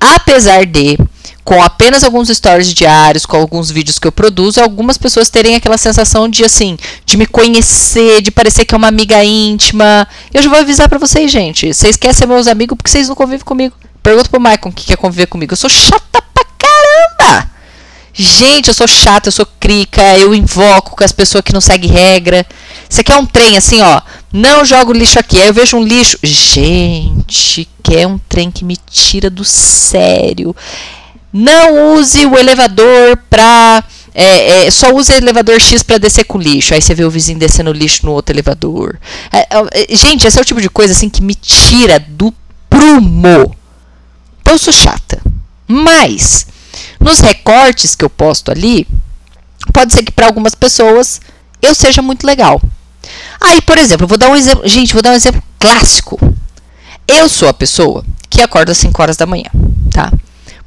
Apesar 0.00 0.64
de 0.64 0.96
com 1.44 1.62
apenas 1.62 2.02
alguns 2.02 2.28
stories 2.28 2.72
diários, 2.72 3.26
com 3.26 3.36
alguns 3.36 3.70
vídeos 3.70 3.98
que 3.98 4.06
eu 4.06 4.12
produzo, 4.12 4.62
algumas 4.62 4.96
pessoas 4.96 5.28
terem 5.28 5.54
aquela 5.54 5.76
sensação 5.76 6.26
de 6.28 6.42
assim, 6.42 6.78
de 7.04 7.16
me 7.18 7.26
conhecer, 7.26 8.22
de 8.22 8.30
parecer 8.30 8.64
que 8.64 8.74
é 8.74 8.78
uma 8.78 8.88
amiga 8.88 9.22
íntima. 9.22 10.08
Eu 10.32 10.42
já 10.42 10.48
vou 10.48 10.58
avisar 10.58 10.88
para 10.88 10.98
vocês, 10.98 11.30
gente. 11.30 11.72
Vocês 11.72 11.96
querem 11.96 12.14
ser 12.14 12.26
meus 12.26 12.46
amigos 12.46 12.76
porque 12.76 12.90
vocês 12.90 13.08
não 13.08 13.14
convivem 13.14 13.44
comigo. 13.44 13.74
Pergunta 14.02 14.28
pro 14.28 14.40
Michael 14.40 14.60
o 14.64 14.72
que 14.72 14.86
quer 14.86 14.96
conviver 14.96 15.26
comigo. 15.26 15.52
Eu 15.52 15.56
sou 15.56 15.68
chata 15.68 16.22
pra 16.32 16.44
caramba! 16.58 17.50
Gente, 18.16 18.68
eu 18.68 18.74
sou 18.74 18.86
chata, 18.86 19.28
eu 19.28 19.32
sou 19.32 19.46
crica, 19.58 20.16
eu 20.16 20.34
invoco 20.34 20.96
com 20.96 21.02
as 21.02 21.10
pessoas 21.10 21.42
que 21.42 21.52
não 21.52 21.60
seguem 21.60 21.90
regra. 21.90 22.46
Você 22.88 23.02
quer 23.02 23.16
um 23.16 23.26
trem 23.26 23.56
assim, 23.56 23.82
ó? 23.82 24.00
Não 24.32 24.64
jogo 24.64 24.92
lixo 24.92 25.18
aqui. 25.18 25.38
Aí 25.38 25.48
eu 25.48 25.54
vejo 25.54 25.76
um 25.76 25.84
lixo. 25.84 26.16
Gente, 26.22 27.68
quer 27.82 28.06
um 28.06 28.16
trem 28.16 28.50
que 28.50 28.64
me 28.64 28.76
tira 28.76 29.28
do 29.28 29.44
sério. 29.44 30.54
Não 31.36 31.96
use 31.96 32.24
o 32.26 32.38
elevador 32.38 33.16
pra. 33.28 33.82
É, 34.14 34.66
é, 34.66 34.70
só 34.70 34.94
use 34.94 35.12
elevador 35.12 35.58
X 35.58 35.82
para 35.82 35.98
descer 35.98 36.22
com 36.22 36.38
lixo. 36.38 36.72
Aí 36.72 36.80
você 36.80 36.94
vê 36.94 37.04
o 37.04 37.10
vizinho 37.10 37.40
descendo 37.40 37.72
lixo 37.72 38.06
no 38.06 38.12
outro 38.12 38.32
elevador. 38.32 39.00
É, 39.32 39.40
é, 39.40 39.48
é, 39.72 39.96
gente, 39.96 40.28
esse 40.28 40.38
é 40.38 40.40
o 40.40 40.44
tipo 40.44 40.60
de 40.60 40.70
coisa 40.70 40.92
assim 40.92 41.08
que 41.08 41.20
me 41.20 41.34
tira 41.34 41.98
do 41.98 42.32
prumo. 42.70 43.52
Então 44.40 44.54
eu 44.54 44.58
sou 44.58 44.72
chata. 44.72 45.20
Mas, 45.66 46.46
nos 47.00 47.18
recortes 47.18 47.96
que 47.96 48.04
eu 48.04 48.10
posto 48.10 48.52
ali, 48.52 48.86
pode 49.72 49.92
ser 49.92 50.04
que 50.04 50.12
para 50.12 50.26
algumas 50.26 50.54
pessoas 50.54 51.20
eu 51.60 51.74
seja 51.74 52.00
muito 52.00 52.24
legal. 52.24 52.62
Aí, 53.40 53.60
por 53.60 53.76
exemplo, 53.76 54.06
vou 54.06 54.16
dar 54.16 54.30
um 54.30 54.36
exemplo. 54.36 54.68
Gente, 54.68 54.92
vou 54.92 55.02
dar 55.02 55.10
um 55.10 55.14
exemplo 55.14 55.42
clássico. 55.58 56.16
Eu 57.08 57.28
sou 57.28 57.48
a 57.48 57.54
pessoa 57.54 58.04
que 58.30 58.40
acorda 58.40 58.70
às 58.70 58.78
5 58.78 59.02
horas 59.02 59.16
da 59.16 59.26
manhã, 59.26 59.50
tá? 59.90 60.12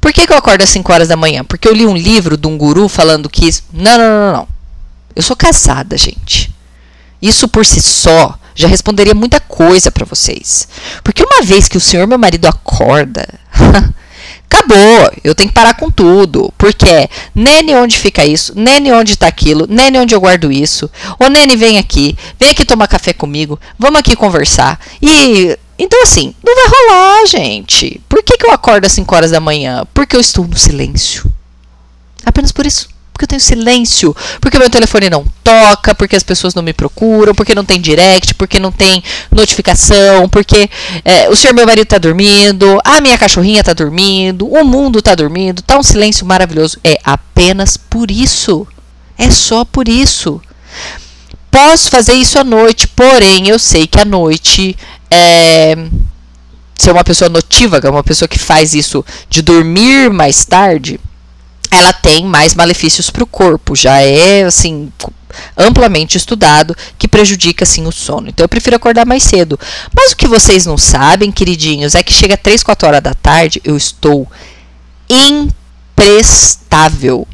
Por 0.00 0.12
que, 0.12 0.26
que 0.26 0.32
eu 0.32 0.36
acordo 0.36 0.62
às 0.62 0.70
5 0.70 0.92
horas 0.92 1.08
da 1.08 1.16
manhã? 1.16 1.44
Porque 1.44 1.68
eu 1.68 1.74
li 1.74 1.86
um 1.86 1.96
livro 1.96 2.36
de 2.36 2.46
um 2.46 2.56
guru 2.56 2.88
falando 2.88 3.28
que. 3.28 3.50
Não, 3.72 3.98
não, 3.98 4.08
não, 4.08 4.32
não. 4.32 4.48
Eu 5.14 5.22
sou 5.22 5.36
casada, 5.36 5.96
gente. 5.96 6.54
Isso 7.20 7.48
por 7.48 7.66
si 7.66 7.82
só 7.82 8.38
já 8.54 8.66
responderia 8.66 9.14
muita 9.14 9.38
coisa 9.40 9.90
para 9.90 10.04
vocês. 10.04 10.68
Porque 11.04 11.22
uma 11.22 11.42
vez 11.42 11.68
que 11.68 11.76
o 11.76 11.80
senhor, 11.80 12.06
meu 12.06 12.18
marido, 12.18 12.46
acorda. 12.46 13.26
acabou, 14.50 15.12
eu 15.22 15.34
tenho 15.34 15.48
que 15.48 15.54
parar 15.54 15.74
com 15.74 15.90
tudo. 15.90 16.52
Porque, 16.58 17.08
Nene, 17.34 17.74
onde 17.74 17.96
fica 17.96 18.24
isso? 18.24 18.58
Nene, 18.58 18.90
onde 18.90 19.12
está 19.12 19.28
aquilo? 19.28 19.66
Nene, 19.68 19.98
onde 19.98 20.14
eu 20.14 20.20
guardo 20.20 20.50
isso? 20.50 20.90
Ô, 21.20 21.28
Nene, 21.28 21.54
vem 21.54 21.78
aqui, 21.78 22.16
vem 22.38 22.50
aqui 22.50 22.64
tomar 22.64 22.88
café 22.88 23.12
comigo, 23.12 23.60
vamos 23.78 24.00
aqui 24.00 24.16
conversar. 24.16 24.80
E 25.00 25.56
então, 25.78 26.02
assim, 26.02 26.34
não 26.44 26.54
vai 26.54 26.64
rolar, 26.66 27.26
gente. 27.26 28.00
Por 28.08 28.22
que, 28.22 28.36
que 28.36 28.44
eu 28.44 28.50
acordo 28.50 28.84
às 28.86 28.92
5 28.92 29.14
horas 29.14 29.30
da 29.30 29.38
manhã? 29.38 29.86
Porque 29.94 30.16
eu 30.16 30.20
estou 30.20 30.46
no 30.46 30.56
silêncio. 30.56 31.30
Apenas 32.26 32.50
por 32.50 32.66
isso. 32.66 32.88
Porque 33.12 33.24
eu 33.24 33.28
tenho 33.28 33.40
silêncio. 33.40 34.14
Porque 34.40 34.58
meu 34.58 34.68
telefone 34.68 35.08
não 35.08 35.24
toca. 35.44 35.94
Porque 35.94 36.16
as 36.16 36.24
pessoas 36.24 36.52
não 36.52 36.64
me 36.64 36.72
procuram. 36.72 37.32
Porque 37.32 37.54
não 37.54 37.64
tem 37.64 37.80
direct. 37.80 38.34
Porque 38.34 38.58
não 38.58 38.72
tem 38.72 39.02
notificação. 39.30 40.28
Porque 40.28 40.68
é, 41.04 41.28
o 41.28 41.36
senhor 41.36 41.54
meu 41.54 41.66
marido 41.66 41.84
está 41.84 41.98
dormindo. 41.98 42.80
A 42.84 43.00
minha 43.00 43.16
cachorrinha 43.16 43.60
está 43.60 43.72
dormindo. 43.72 44.48
O 44.48 44.64
mundo 44.64 44.98
está 44.98 45.14
dormindo. 45.14 45.62
Tá 45.62 45.78
um 45.78 45.82
silêncio 45.82 46.26
maravilhoso. 46.26 46.78
É 46.82 46.98
apenas 47.04 47.76
por 47.76 48.10
isso. 48.10 48.66
É 49.16 49.30
só 49.30 49.64
por 49.64 49.88
isso. 49.88 50.40
Posso 51.50 51.90
fazer 51.90 52.12
isso 52.12 52.38
à 52.38 52.44
noite, 52.44 52.86
porém 52.86 53.48
eu 53.48 53.58
sei 53.58 53.86
que 53.86 53.98
à 53.98 54.04
noite 54.04 54.76
é, 55.10 55.76
ser 56.76 56.92
uma 56.92 57.04
pessoa 57.04 57.28
notívaga, 57.28 57.90
uma 57.90 58.04
pessoa 58.04 58.28
que 58.28 58.38
faz 58.38 58.74
isso 58.74 59.04
de 59.28 59.42
dormir 59.42 60.10
mais 60.10 60.44
tarde, 60.44 61.00
ela 61.70 61.92
tem 61.92 62.24
mais 62.24 62.54
malefícios 62.54 63.10
para 63.10 63.22
o 63.22 63.26
corpo. 63.26 63.76
Já 63.76 64.00
é 64.00 64.44
assim 64.44 64.90
amplamente 65.56 66.16
estudado 66.16 66.76
que 66.96 67.06
prejudica 67.08 67.64
assim 67.64 67.86
o 67.86 67.92
sono. 67.92 68.28
Então 68.28 68.44
eu 68.44 68.48
prefiro 68.48 68.76
acordar 68.76 69.04
mais 69.06 69.22
cedo. 69.22 69.58
Mas 69.94 70.12
o 70.12 70.16
que 70.16 70.26
vocês 70.26 70.64
não 70.66 70.78
sabem, 70.78 71.30
queridinhos, 71.32 71.94
é 71.94 72.02
que 72.02 72.12
chega 72.12 72.36
3, 72.36 72.62
4 72.62 72.88
horas 72.88 73.02
da 73.02 73.14
tarde, 73.14 73.60
eu 73.64 73.76
estou 73.76 74.26
imprestável. 75.96 77.26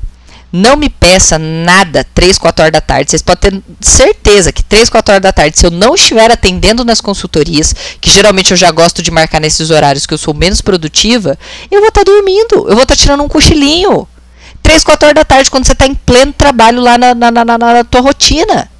Não 0.56 0.76
me 0.76 0.88
peça 0.88 1.36
nada 1.36 2.06
3, 2.14 2.38
4 2.38 2.62
horas 2.62 2.72
da 2.72 2.80
tarde. 2.80 3.10
Vocês 3.10 3.22
podem 3.22 3.60
ter 3.60 3.62
certeza 3.80 4.52
que 4.52 4.62
3, 4.62 4.88
4 4.88 5.14
horas 5.14 5.22
da 5.22 5.32
tarde, 5.32 5.58
se 5.58 5.66
eu 5.66 5.70
não 5.72 5.96
estiver 5.96 6.30
atendendo 6.30 6.84
nas 6.84 7.00
consultorias, 7.00 7.74
que 8.00 8.08
geralmente 8.08 8.52
eu 8.52 8.56
já 8.56 8.70
gosto 8.70 9.02
de 9.02 9.10
marcar 9.10 9.40
nesses 9.40 9.70
horários 9.70 10.06
que 10.06 10.14
eu 10.14 10.18
sou 10.18 10.32
menos 10.32 10.60
produtiva, 10.60 11.36
eu 11.68 11.80
vou 11.80 11.88
estar 11.88 12.04
tá 12.04 12.12
dormindo, 12.12 12.68
eu 12.68 12.74
vou 12.76 12.84
estar 12.84 12.94
tá 12.94 12.96
tirando 12.96 13.24
um 13.24 13.28
cochilinho. 13.28 14.06
3, 14.62 14.84
4 14.84 15.06
horas 15.08 15.14
da 15.16 15.24
tarde, 15.24 15.50
quando 15.50 15.66
você 15.66 15.72
está 15.72 15.88
em 15.88 15.94
pleno 15.96 16.32
trabalho 16.32 16.80
lá 16.80 16.96
na, 16.96 17.16
na, 17.16 17.32
na, 17.32 17.58
na 17.58 17.82
tua 17.82 18.02
rotina. 18.02 18.70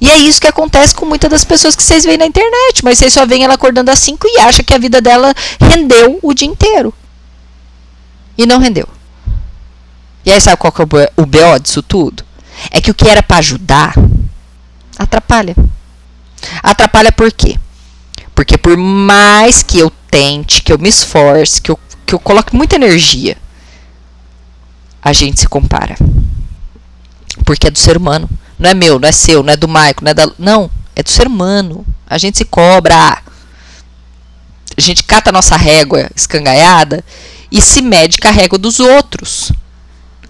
E 0.00 0.08
é 0.08 0.18
isso 0.18 0.40
que 0.40 0.46
acontece 0.46 0.94
com 0.94 1.04
muitas 1.04 1.28
das 1.28 1.44
pessoas 1.44 1.74
que 1.74 1.82
vocês 1.82 2.04
veem 2.04 2.16
na 2.16 2.26
internet. 2.26 2.84
Mas 2.84 2.96
vocês 2.96 3.12
só 3.12 3.26
veem 3.26 3.42
ela 3.42 3.54
acordando 3.54 3.90
às 3.90 3.98
5 3.98 4.24
e 4.24 4.38
acha 4.42 4.62
que 4.62 4.72
a 4.72 4.78
vida 4.78 5.00
dela 5.00 5.34
rendeu 5.60 6.20
o 6.22 6.32
dia 6.32 6.46
inteiro. 6.46 6.94
E 8.38 8.46
não 8.46 8.60
rendeu. 8.60 8.86
E 10.24 10.30
aí 10.30 10.40
sabe 10.40 10.56
qual 10.56 10.72
que 10.72 10.82
é 10.82 10.84
o 11.16 11.26
BO 11.26 11.58
disso 11.62 11.82
tudo? 11.82 12.24
É 12.70 12.80
que 12.80 12.90
o 12.90 12.94
que 12.94 13.08
era 13.08 13.22
para 13.22 13.38
ajudar 13.38 13.94
atrapalha. 14.98 15.56
Atrapalha 16.62 17.10
por 17.12 17.32
quê? 17.32 17.58
Porque 18.34 18.58
por 18.58 18.76
mais 18.76 19.62
que 19.62 19.78
eu 19.78 19.90
tente, 20.10 20.62
que 20.62 20.72
eu 20.72 20.78
me 20.78 20.88
esforce, 20.88 21.60
que 21.60 21.70
eu, 21.70 21.78
que 22.06 22.14
eu 22.14 22.18
coloque 22.18 22.54
muita 22.54 22.76
energia, 22.76 23.36
a 25.02 25.12
gente 25.12 25.40
se 25.40 25.48
compara. 25.48 25.96
Porque 27.44 27.66
é 27.66 27.70
do 27.70 27.78
ser 27.78 27.96
humano. 27.96 28.28
Não 28.58 28.70
é 28.70 28.74
meu, 28.74 28.98
não 28.98 29.08
é 29.08 29.12
seu, 29.12 29.42
não 29.42 29.52
é 29.52 29.56
do 29.56 29.68
Maico, 29.68 30.04
não 30.04 30.10
é 30.10 30.14
da. 30.14 30.30
Não, 30.38 30.70
é 30.94 31.02
do 31.02 31.10
ser 31.10 31.26
humano. 31.26 31.84
A 32.06 32.18
gente 32.18 32.36
se 32.36 32.44
cobra. 32.44 33.22
A 34.76 34.80
gente 34.80 35.02
cata 35.02 35.30
a 35.30 35.32
nossa 35.32 35.56
régua 35.56 36.10
escangaiada 36.14 37.04
e 37.50 37.60
se 37.60 37.82
mede 37.82 38.18
com 38.18 38.28
a 38.28 38.30
régua 38.30 38.58
dos 38.58 38.80
outros. 38.80 39.52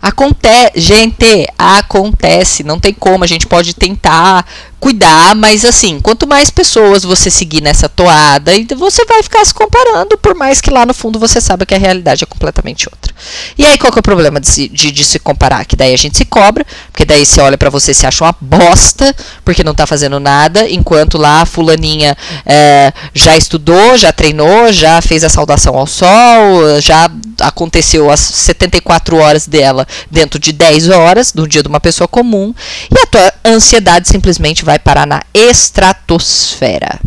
Acontece, 0.02 0.80
gente, 0.80 1.46
acontece, 1.58 2.62
não 2.64 2.80
tem 2.80 2.94
como, 2.94 3.22
a 3.22 3.26
gente 3.26 3.46
pode 3.46 3.74
tentar 3.74 4.46
cuidar, 4.80 5.36
mas 5.36 5.64
assim, 5.64 6.00
quanto 6.00 6.26
mais 6.26 6.50
pessoas 6.50 7.04
você 7.04 7.30
seguir 7.30 7.62
nessa 7.62 7.88
toada, 7.88 8.50
você 8.76 9.04
vai 9.04 9.22
ficar 9.22 9.44
se 9.44 9.52
comparando, 9.52 10.16
por 10.16 10.34
mais 10.34 10.60
que 10.60 10.70
lá 10.70 10.86
no 10.86 10.94
fundo 10.94 11.18
você 11.18 11.38
saiba 11.38 11.66
que 11.66 11.74
a 11.74 11.78
realidade 11.78 12.24
é 12.24 12.26
completamente 12.26 12.88
outra. 12.90 13.14
E 13.58 13.64
aí 13.66 13.76
qual 13.76 13.92
que 13.92 13.98
é 13.98 14.00
o 14.00 14.02
problema 14.02 14.40
de 14.40 14.48
se, 14.48 14.68
de, 14.68 14.90
de 14.90 15.04
se 15.04 15.18
comparar? 15.18 15.66
Que 15.66 15.76
daí 15.76 15.92
a 15.92 15.98
gente 15.98 16.16
se 16.16 16.24
cobra, 16.24 16.64
porque 16.90 17.04
daí 17.04 17.26
você 17.26 17.40
olha 17.42 17.58
para 17.58 17.68
você 17.68 17.90
e 17.90 17.94
se 17.94 18.06
acha 18.06 18.24
uma 18.24 18.34
bosta, 18.40 19.14
porque 19.44 19.62
não 19.62 19.74
tá 19.74 19.86
fazendo 19.86 20.18
nada, 20.18 20.68
enquanto 20.68 21.18
lá 21.18 21.42
a 21.42 21.46
fulaninha 21.46 22.16
é, 22.46 22.92
já 23.14 23.36
estudou, 23.36 23.98
já 23.98 24.12
treinou, 24.12 24.72
já 24.72 25.02
fez 25.02 25.22
a 25.24 25.28
saudação 25.28 25.76
ao 25.76 25.86
sol, 25.86 26.80
já 26.80 27.10
aconteceu 27.40 28.10
as 28.10 28.20
74 28.20 29.16
horas 29.16 29.46
dela 29.46 29.86
dentro 30.10 30.38
de 30.38 30.52
10 30.52 30.88
horas, 30.88 31.34
no 31.34 31.46
dia 31.46 31.62
de 31.62 31.68
uma 31.68 31.80
pessoa 31.80 32.08
comum, 32.08 32.54
e 32.90 32.98
a 32.98 33.06
tua 33.06 33.32
ansiedade 33.44 34.08
simplesmente 34.08 34.64
vai 34.64 34.69
parar 34.78 35.06
na 35.06 35.22
estratosfera. 35.34 37.00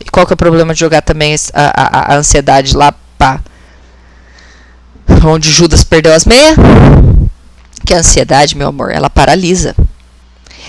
E 0.00 0.10
qual 0.10 0.26
que 0.26 0.32
é 0.32 0.34
o 0.34 0.38
problema 0.38 0.74
de 0.74 0.80
jogar 0.80 1.02
também 1.02 1.34
a, 1.52 2.12
a, 2.12 2.14
a 2.14 2.16
ansiedade 2.16 2.76
lá 2.76 2.94
para 3.16 3.40
onde 5.24 5.50
Judas 5.50 5.84
perdeu 5.84 6.14
as 6.14 6.24
meias? 6.24 6.56
Que 7.84 7.94
a 7.94 7.98
ansiedade, 7.98 8.56
meu 8.56 8.68
amor, 8.68 8.90
ela 8.92 9.10
paralisa. 9.10 9.74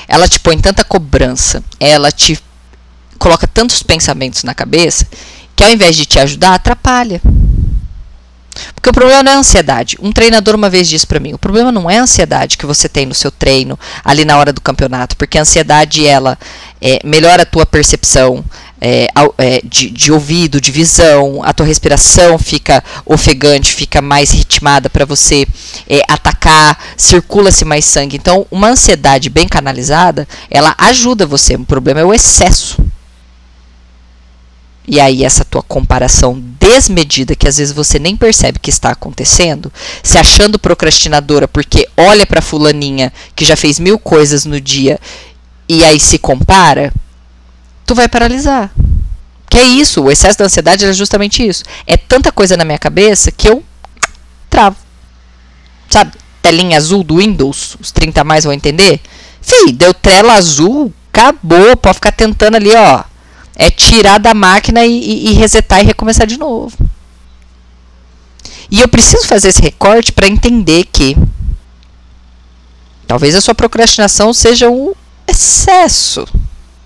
Ela 0.07 0.27
te 0.27 0.39
põe 0.39 0.57
tanta 0.59 0.83
cobrança, 0.83 1.63
ela 1.79 2.11
te 2.11 2.41
coloca 3.19 3.45
tantos 3.45 3.83
pensamentos 3.83 4.43
na 4.43 4.55
cabeça 4.55 5.05
que 5.55 5.63
ao 5.63 5.71
invés 5.71 5.95
de 5.95 6.05
te 6.05 6.17
ajudar, 6.17 6.53
atrapalha. 6.53 7.21
Porque 8.79 8.91
o 8.91 8.93
problema 8.93 9.21
não 9.21 9.31
é 9.33 9.35
a 9.35 9.39
ansiedade. 9.39 9.97
Um 10.01 10.09
treinador 10.09 10.55
uma 10.55 10.69
vez 10.69 10.87
disse 10.87 11.05
para 11.05 11.19
mim: 11.19 11.33
o 11.33 11.37
problema 11.37 11.69
não 11.69 11.89
é 11.89 11.99
a 11.99 12.03
ansiedade 12.03 12.57
que 12.57 12.65
você 12.65 12.87
tem 12.87 13.05
no 13.05 13.13
seu 13.13 13.29
treino 13.29 13.77
ali 14.05 14.23
na 14.23 14.37
hora 14.37 14.53
do 14.53 14.61
campeonato, 14.61 15.17
porque 15.17 15.37
a 15.37 15.41
ansiedade 15.41 16.07
ela 16.07 16.39
é, 16.81 17.01
melhora 17.03 17.43
a 17.43 17.45
tua 17.45 17.65
percepção 17.65 18.43
é, 18.79 19.09
de, 19.65 19.89
de, 19.89 20.13
ouvido, 20.13 20.61
de 20.61 20.71
visão, 20.71 21.41
a 21.43 21.51
tua 21.51 21.65
respiração 21.65 22.39
fica 22.39 22.81
ofegante, 23.05 23.73
fica 23.73 24.01
mais 24.01 24.31
ritmada 24.31 24.89
para 24.89 25.03
você 25.03 25.45
é, 25.89 26.01
atacar, 26.07 26.79
circula-se 26.95 27.65
mais 27.65 27.83
sangue. 27.83 28.15
Então, 28.15 28.47
uma 28.49 28.69
ansiedade 28.69 29.29
bem 29.29 29.49
canalizada, 29.49 30.25
ela 30.49 30.73
ajuda 30.77 31.25
você. 31.25 31.55
O 31.55 31.65
problema 31.65 31.99
é 31.99 32.05
o 32.05 32.13
excesso. 32.13 32.77
E 34.91 34.99
aí 34.99 35.23
essa 35.23 35.45
tua 35.45 35.61
comparação 35.61 36.41
desmedida 36.59 37.35
que 37.35 37.47
às 37.47 37.57
vezes 37.57 37.71
você 37.71 37.99
nem 37.99 38.17
percebe 38.17 38.57
que 38.57 38.71
está 38.71 38.89
acontecendo, 38.89 39.71
se 40.01 40.17
achando 40.17 40.57
procrastinadora 40.57 41.47
porque 41.47 41.87
olha 41.95 42.25
para 42.25 42.41
fulaninha 42.41 43.13
que 43.35 43.45
já 43.45 43.55
fez 43.55 43.77
mil 43.77 43.99
coisas 43.99 44.45
no 44.45 44.59
dia 44.59 44.99
e 45.69 45.83
aí 45.83 45.99
se 45.99 46.17
compara, 46.17 46.91
tu 47.85 47.93
vai 47.93 48.09
paralisar. 48.09 48.71
Que 49.47 49.59
é 49.59 49.63
isso, 49.63 50.01
o 50.01 50.11
excesso 50.11 50.39
da 50.39 50.45
ansiedade 50.45 50.83
é 50.83 50.91
justamente 50.91 51.47
isso. 51.47 51.63
É 51.85 51.95
tanta 51.95 52.31
coisa 52.31 52.57
na 52.57 52.65
minha 52.65 52.79
cabeça 52.79 53.31
que 53.31 53.47
eu 53.47 53.63
travo. 54.49 54.77
Sabe, 55.87 56.13
telinha 56.41 56.77
azul 56.77 57.03
do 57.03 57.17
Windows, 57.17 57.77
os 57.79 57.91
30 57.91 58.21
a 58.21 58.23
mais 58.23 58.43
vão 58.43 58.53
entender? 58.53 58.99
Fih, 59.39 59.71
deu 59.71 59.93
tela 59.93 60.33
azul, 60.33 60.91
acabou, 61.13 61.77
pode 61.77 61.95
ficar 61.95 62.11
tentando 62.11 62.55
ali, 62.55 62.71
ó. 62.75 63.03
É 63.61 63.69
tirar 63.69 64.19
da 64.19 64.33
máquina 64.33 64.85
e, 64.85 64.91
e, 64.91 65.29
e 65.29 65.33
resetar 65.33 65.81
e 65.81 65.85
recomeçar 65.85 66.25
de 66.25 66.37
novo. 66.37 66.77
E 68.71 68.79
eu 68.79 68.87
preciso 68.87 69.27
fazer 69.27 69.49
esse 69.49 69.61
recorte 69.61 70.13
para 70.13 70.29
entender 70.29 70.85
que 70.85 71.17
talvez 73.05 73.35
a 73.35 73.41
sua 73.41 73.53
procrastinação 73.53 74.33
seja 74.33 74.69
um 74.69 74.93
excesso 75.27 76.25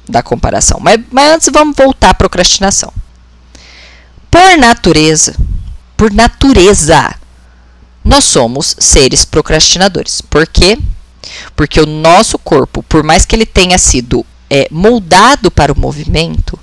da 0.09 0.23
comparação. 0.23 0.79
Mas, 0.81 0.99
mas 1.11 1.31
antes 1.31 1.49
vamos 1.53 1.75
voltar 1.75 2.09
à 2.09 2.13
procrastinação. 2.13 2.91
Por 4.31 4.57
natureza, 4.57 5.35
por 5.95 6.11
natureza, 6.11 7.15
nós 8.03 8.23
somos 8.25 8.75
seres 8.79 9.23
procrastinadores. 9.23 10.21
Por 10.21 10.47
quê? 10.47 10.77
Porque 11.55 11.79
o 11.79 11.85
nosso 11.85 12.39
corpo, 12.39 12.81
por 12.83 13.03
mais 13.03 13.25
que 13.25 13.35
ele 13.35 13.45
tenha 13.45 13.77
sido 13.77 14.25
é, 14.49 14.67
moldado 14.71 15.51
para 15.51 15.71
o 15.71 15.79
movimento, 15.79 16.59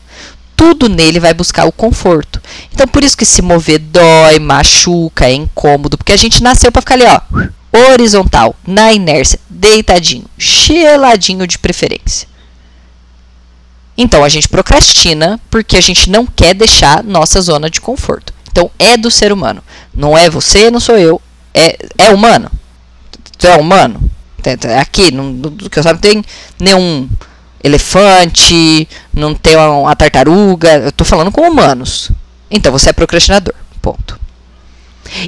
tudo 0.60 0.90
nele 0.90 1.18
vai 1.18 1.32
buscar 1.32 1.64
o 1.64 1.72
conforto. 1.72 2.38
Então, 2.70 2.86
por 2.86 3.02
isso 3.02 3.16
que 3.16 3.24
se 3.24 3.40
mover 3.40 3.78
dói, 3.78 4.38
machuca, 4.38 5.24
é 5.24 5.32
incômodo, 5.32 5.96
porque 5.96 6.12
a 6.12 6.18
gente 6.18 6.42
nasceu 6.42 6.70
para 6.70 6.82
ficar 6.82 6.96
ali, 6.96 7.04
ó, 7.06 7.88
horizontal, 7.92 8.54
na 8.66 8.92
inércia, 8.92 9.40
deitadinho, 9.48 10.26
geladinho 10.36 11.46
de 11.46 11.58
preferência. 11.58 12.28
Então, 13.96 14.22
a 14.22 14.28
gente 14.28 14.50
procrastina 14.50 15.40
porque 15.48 15.78
a 15.78 15.80
gente 15.80 16.10
não 16.10 16.26
quer 16.26 16.52
deixar 16.52 17.02
nossa 17.02 17.40
zona 17.40 17.70
de 17.70 17.80
conforto. 17.80 18.34
Então, 18.52 18.70
é 18.78 18.98
do 18.98 19.10
ser 19.10 19.32
humano. 19.32 19.64
Não 19.94 20.16
é 20.16 20.28
você, 20.28 20.70
não 20.70 20.78
sou 20.78 20.98
eu. 20.98 21.22
É, 21.54 21.78
é 21.96 22.10
humano. 22.10 22.50
Tu 23.38 23.46
é 23.46 23.56
humano. 23.56 23.98
Aqui, 24.78 25.10
do 25.10 25.70
que 25.70 25.78
eu 25.78 25.82
sabe, 25.82 25.94
não 25.94 26.00
tem 26.00 26.24
nenhum 26.58 27.08
elefante, 27.62 28.88
não 29.12 29.34
tem 29.34 29.56
uma 29.56 29.94
tartaruga. 29.94 30.78
Eu 30.78 30.92
tô 30.92 31.04
falando 31.04 31.30
com 31.30 31.48
humanos. 31.48 32.10
Então 32.50 32.72
você 32.72 32.90
é 32.90 32.92
procrastinador. 32.92 33.54
Ponto. 33.80 34.18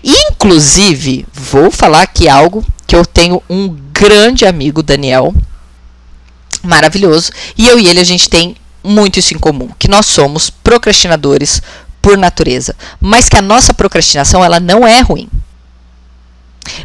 Inclusive, 0.02 1.26
vou 1.32 1.70
falar 1.70 2.02
aqui 2.02 2.28
algo 2.28 2.64
que 2.86 2.94
eu 2.94 3.04
tenho 3.04 3.42
um 3.48 3.68
grande 3.92 4.44
amigo, 4.44 4.82
Daniel, 4.82 5.34
maravilhoso, 6.62 7.32
e 7.56 7.66
eu 7.66 7.78
e 7.78 7.88
ele 7.88 8.00
a 8.00 8.04
gente 8.04 8.28
tem 8.28 8.56
muito 8.84 9.18
isso 9.18 9.34
em 9.34 9.38
comum, 9.38 9.70
que 9.78 9.88
nós 9.88 10.06
somos 10.06 10.50
procrastinadores 10.50 11.62
por 12.00 12.18
natureza, 12.18 12.74
mas 13.00 13.28
que 13.28 13.36
a 13.36 13.42
nossa 13.42 13.72
procrastinação 13.72 14.44
ela 14.44 14.58
não 14.58 14.86
é 14.86 15.00
ruim. 15.00 15.28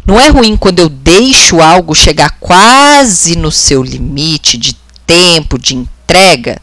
Não 0.06 0.18
é 0.18 0.28
ruim 0.28 0.56
quando 0.56 0.80
eu 0.80 0.88
deixo 0.88 1.60
algo 1.60 1.94
chegar 1.94 2.30
quase 2.40 3.36
no 3.36 3.50
seu 3.50 3.82
limite 3.82 4.56
de 4.56 4.76
tempo, 5.08 5.58
de 5.58 5.74
entrega 5.74 6.60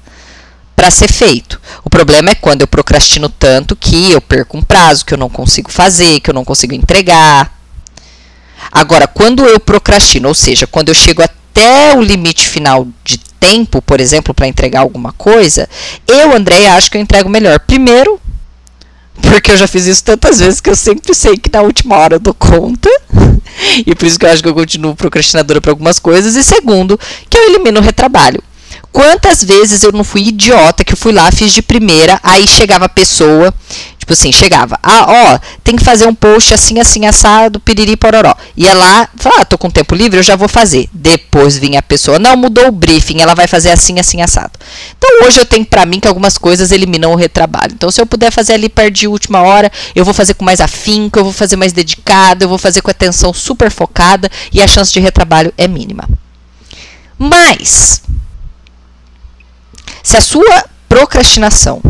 para 0.76 0.92
ser 0.92 1.12
feito. 1.12 1.60
O 1.84 1.90
problema 1.90 2.30
é 2.30 2.36
quando 2.36 2.62
eu 2.62 2.68
procrastino 2.68 3.28
tanto 3.28 3.76
que 3.76 4.12
eu 4.12 4.22
perco 4.22 4.58
um 4.58 4.62
prazo, 4.62 5.04
que 5.04 5.14
eu 5.14 5.18
não 5.18 5.30
consigo 5.30 5.72
fazer, 5.72 6.20
que 6.20 6.30
eu 6.30 6.34
não 6.34 6.46
consigo 6.46 6.76
entregar. 6.76 7.52
Agora, 8.72 9.08
quando 9.08 9.46
eu 9.46 9.60
procrastino, 9.60 10.28
ou 10.28 10.36
seja, 10.36 10.68
quando 10.68 10.90
eu 10.90 10.96
chego 10.96 11.24
até 11.24 11.96
o 11.96 12.02
limite 12.02 12.48
final 12.48 12.88
de 13.04 13.18
tempo, 13.40 13.82
por 13.82 14.00
exemplo, 14.00 14.34
para 14.34 14.48
entregar 14.48 14.82
alguma 14.82 15.12
coisa, 15.14 15.68
eu, 16.06 16.36
André, 16.36 16.68
acho 16.68 16.92
que 16.92 16.98
eu 16.98 17.02
entrego 17.02 17.30
melhor. 17.30 17.60
Primeiro, 17.60 18.20
porque 19.22 19.52
eu 19.52 19.58
já 19.58 19.68
fiz 19.68 19.86
isso 19.86 20.04
tantas 20.04 20.40
vezes 20.40 20.60
que 20.60 20.70
eu 20.70 20.76
sempre 20.76 21.16
sei 21.16 21.38
que 21.38 21.50
na 21.52 21.62
última 21.62 21.98
hora 21.98 22.16
eu 22.16 22.20
dou 22.20 22.34
conta. 22.34 22.90
E 23.86 23.96
por 23.96 24.06
isso 24.06 24.20
que 24.20 24.26
eu 24.26 24.30
acho 24.30 24.44
que 24.44 24.50
eu 24.50 24.54
continuo 24.54 24.96
procrastinadora 24.96 25.62
para 25.62 25.72
algumas 25.72 26.00
coisas. 26.00 26.36
E 26.36 26.44
segundo, 26.44 27.00
que 27.30 27.38
eu 27.38 27.50
elimino 27.50 27.80
o 27.80 27.84
retrabalho. 27.84 28.42
Quantas 28.92 29.44
vezes 29.44 29.84
eu 29.84 29.92
não 29.92 30.06
fui 30.06 30.22
idiota 30.22 30.84
que 30.84 30.94
eu 30.94 30.98
fui 30.98 31.12
lá, 31.12 31.30
fiz 31.32 31.52
de 31.52 31.62
primeira, 31.62 32.18
aí 32.24 32.48
chegava 32.48 32.86
a 32.86 32.90
pessoa, 32.90 33.54
tipo 34.06 34.14
assim, 34.14 34.32
chegava, 34.32 34.78
ah, 34.84 35.06
ó, 35.08 35.40
tem 35.64 35.76
que 35.76 35.84
fazer 35.84 36.06
um 36.06 36.14
post 36.14 36.54
assim, 36.54 36.80
assim, 36.80 37.08
assado, 37.08 37.60
piriri, 37.60 37.98
pororó. 37.98 38.36
Ia 38.56 38.72
lá, 38.76 39.10
falava, 39.18 39.42
ah, 39.42 39.46
tô 39.46 39.58
com 39.58 39.68
tempo 39.68 39.96
livre, 39.96 40.20
eu 40.20 40.24
já 40.24 40.36
vou 40.36 40.48
fazer. 40.48 40.88
Depois 40.94 41.58
vinha 41.58 41.80
a 41.80 41.82
pessoa, 41.82 42.20
não, 42.20 42.38
mudou 42.38 42.68
o 42.68 42.72
briefing, 42.72 43.20
ela 43.20 43.34
vai 43.34 43.48
fazer 43.48 43.72
assim, 43.72 44.00
assim, 44.00 44.22
assado. 44.22 44.52
Então 44.96 45.26
hoje 45.26 45.40
eu 45.40 45.46
tenho 45.46 45.66
para 45.66 45.88
mim 45.88 46.00
que 46.00 46.08
algumas 46.08 46.38
coisas 46.38 46.72
eliminam 46.72 47.14
o 47.14 47.16
retrabalho. 47.16 47.74
Então 47.74 47.90
se 47.90 48.00
eu 48.00 48.06
puder 48.06 48.32
fazer 48.32 48.54
ali 48.54 48.70
perto 48.70 48.94
de 48.94 49.08
última 49.08 49.42
hora, 49.42 49.72
eu 49.96 50.06
vou 50.06 50.14
fazer 50.14 50.36
com 50.36 50.46
mais 50.46 50.62
afinco, 50.62 51.18
eu 51.18 51.24
vou 51.24 51.34
fazer 51.34 51.56
mais 51.56 51.74
dedicado, 51.74 52.46
eu 52.46 52.50
vou 52.50 52.60
fazer 52.60 52.84
com 52.84 52.92
atenção 52.92 53.34
super 53.34 53.72
focada 53.72 54.30
e 54.54 54.62
a 54.62 54.68
chance 54.68 54.94
de 54.94 55.00
retrabalho 55.00 55.52
é 55.58 55.68
mínima. 55.68 56.08
Mas 57.18 58.04
se 60.04 60.16
a 60.16 60.22
sua 60.22 60.66
procrastinação 60.88 61.82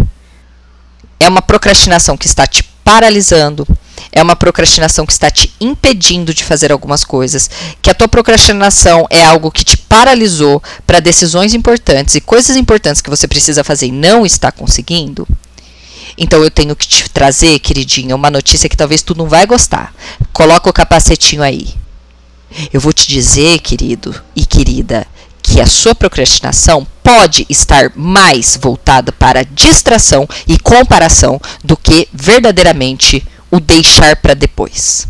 é 1.19 1.27
uma 1.27 1.41
procrastinação 1.41 2.17
que 2.17 2.27
está 2.27 2.45
te 2.45 2.63
paralisando, 2.83 3.67
é 4.11 4.21
uma 4.21 4.35
procrastinação 4.35 5.05
que 5.05 5.13
está 5.13 5.29
te 5.29 5.53
impedindo 5.59 6.33
de 6.33 6.43
fazer 6.43 6.71
algumas 6.71 7.03
coisas, 7.03 7.49
que 7.81 7.89
a 7.89 7.93
tua 7.93 8.07
procrastinação 8.07 9.07
é 9.09 9.23
algo 9.23 9.51
que 9.51 9.63
te 9.63 9.77
paralisou 9.77 10.61
para 10.85 10.99
decisões 10.99 11.53
importantes 11.53 12.15
e 12.15 12.21
coisas 12.21 12.55
importantes 12.55 13.01
que 13.01 13.09
você 13.09 13.27
precisa 13.27 13.63
fazer 13.63 13.87
e 13.87 13.91
não 13.91 14.25
está 14.25 14.51
conseguindo, 14.51 15.27
então 16.17 16.43
eu 16.43 16.51
tenho 16.51 16.75
que 16.75 16.87
te 16.87 17.09
trazer, 17.09 17.59
queridinha, 17.59 18.15
uma 18.15 18.29
notícia 18.29 18.69
que 18.69 18.77
talvez 18.77 19.01
tu 19.01 19.15
não 19.15 19.27
vai 19.27 19.45
gostar. 19.45 19.93
Coloca 20.31 20.69
o 20.69 20.73
capacetinho 20.73 21.43
aí. 21.43 21.73
Eu 22.71 22.79
vou 22.79 22.93
te 22.93 23.07
dizer, 23.07 23.59
querido 23.59 24.15
e 24.35 24.45
querida, 24.45 25.05
que 25.55 25.61
a 25.61 25.65
sua 25.65 25.95
procrastinação 25.95 26.85
pode 27.01 27.45
estar 27.49 27.89
mais 27.95 28.57
voltada 28.61 29.13
para 29.13 29.45
distração 29.45 30.27
e 30.45 30.59
comparação 30.59 31.39
do 31.63 31.77
que 31.77 32.09
verdadeiramente 32.11 33.25
o 33.49 33.61
deixar 33.61 34.17
para 34.17 34.33
depois. 34.33 35.07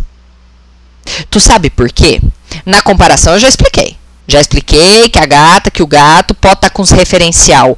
Tu 1.31 1.39
sabe 1.39 1.71
por 1.71 1.91
quê? 1.91 2.21
Na 2.63 2.79
comparação 2.79 3.33
eu 3.33 3.39
já 3.39 3.49
expliquei. 3.49 3.97
Já 4.27 4.39
expliquei 4.39 5.09
que 5.09 5.17
a 5.17 5.25
gata, 5.25 5.71
que 5.71 5.81
o 5.81 5.87
gato 5.87 6.35
pode 6.35 6.53
estar 6.53 6.69
tá 6.69 6.75
com 6.75 6.83
os 6.83 6.91
referencial 6.91 7.75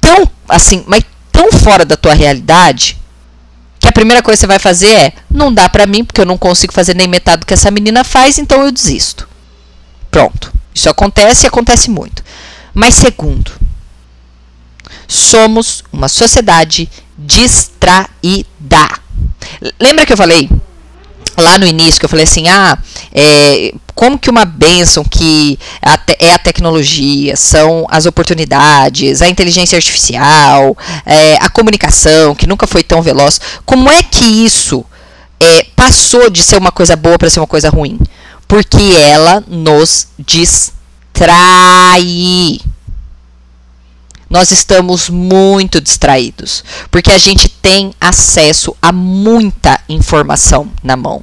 tão 0.00 0.28
assim, 0.48 0.82
mas 0.88 1.04
tão 1.30 1.52
fora 1.52 1.84
da 1.84 1.96
tua 1.96 2.14
realidade 2.14 2.98
que 3.78 3.86
a 3.86 3.92
primeira 3.92 4.24
coisa 4.24 4.38
que 4.38 4.40
você 4.40 4.46
vai 4.48 4.58
fazer 4.58 4.92
é: 4.92 5.12
não 5.30 5.54
dá 5.54 5.68
para 5.68 5.86
mim 5.86 6.04
porque 6.04 6.20
eu 6.20 6.26
não 6.26 6.36
consigo 6.36 6.72
fazer 6.72 6.96
nem 6.96 7.06
metade 7.06 7.42
do 7.42 7.46
que 7.46 7.54
essa 7.54 7.70
menina 7.70 8.02
faz, 8.02 8.38
então 8.38 8.64
eu 8.64 8.72
desisto. 8.72 9.28
Pronto. 10.10 10.57
Isso 10.78 10.88
acontece 10.88 11.44
e 11.44 11.48
acontece 11.48 11.90
muito. 11.90 12.22
Mas 12.72 12.94
segundo, 12.94 13.50
somos 15.08 15.82
uma 15.92 16.08
sociedade 16.08 16.88
distraída. 17.18 18.88
Lembra 19.80 20.06
que 20.06 20.12
eu 20.12 20.16
falei 20.16 20.48
lá 21.36 21.58
no 21.58 21.66
início 21.66 21.98
que 21.98 22.04
eu 22.04 22.08
falei 22.08 22.24
assim, 22.24 22.48
ah, 22.48 22.78
é, 23.12 23.72
como 23.94 24.18
que 24.18 24.30
uma 24.30 24.44
benção 24.44 25.04
que 25.04 25.58
é 26.18 26.32
a 26.32 26.38
tecnologia, 26.38 27.36
são 27.36 27.86
as 27.90 28.06
oportunidades, 28.06 29.20
a 29.22 29.28
inteligência 29.28 29.76
artificial, 29.76 30.76
é, 31.04 31.36
a 31.40 31.48
comunicação, 31.48 32.34
que 32.34 32.46
nunca 32.46 32.66
foi 32.66 32.84
tão 32.84 33.02
veloz, 33.02 33.40
como 33.64 33.88
é 33.88 34.02
que 34.02 34.24
isso 34.24 34.84
é, 35.40 35.64
passou 35.76 36.28
de 36.30 36.42
ser 36.42 36.56
uma 36.56 36.72
coisa 36.72 36.96
boa 36.96 37.18
para 37.18 37.30
ser 37.30 37.40
uma 37.40 37.46
coisa 37.46 37.68
ruim? 37.68 37.98
Porque 38.48 38.92
ela 38.96 39.44
nos 39.46 40.08
distrai. 40.18 40.80
Nós 44.28 44.50
estamos 44.50 45.08
muito 45.08 45.80
distraídos, 45.80 46.64
porque 46.90 47.10
a 47.10 47.18
gente 47.18 47.48
tem 47.48 47.94
acesso 48.00 48.76
a 48.82 48.92
muita 48.92 49.80
informação 49.88 50.70
na 50.82 50.96
mão. 50.96 51.22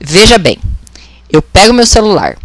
Veja 0.00 0.38
bem, 0.38 0.58
eu 1.30 1.42
pego 1.42 1.74
meu 1.74 1.86
celular, 1.86 2.38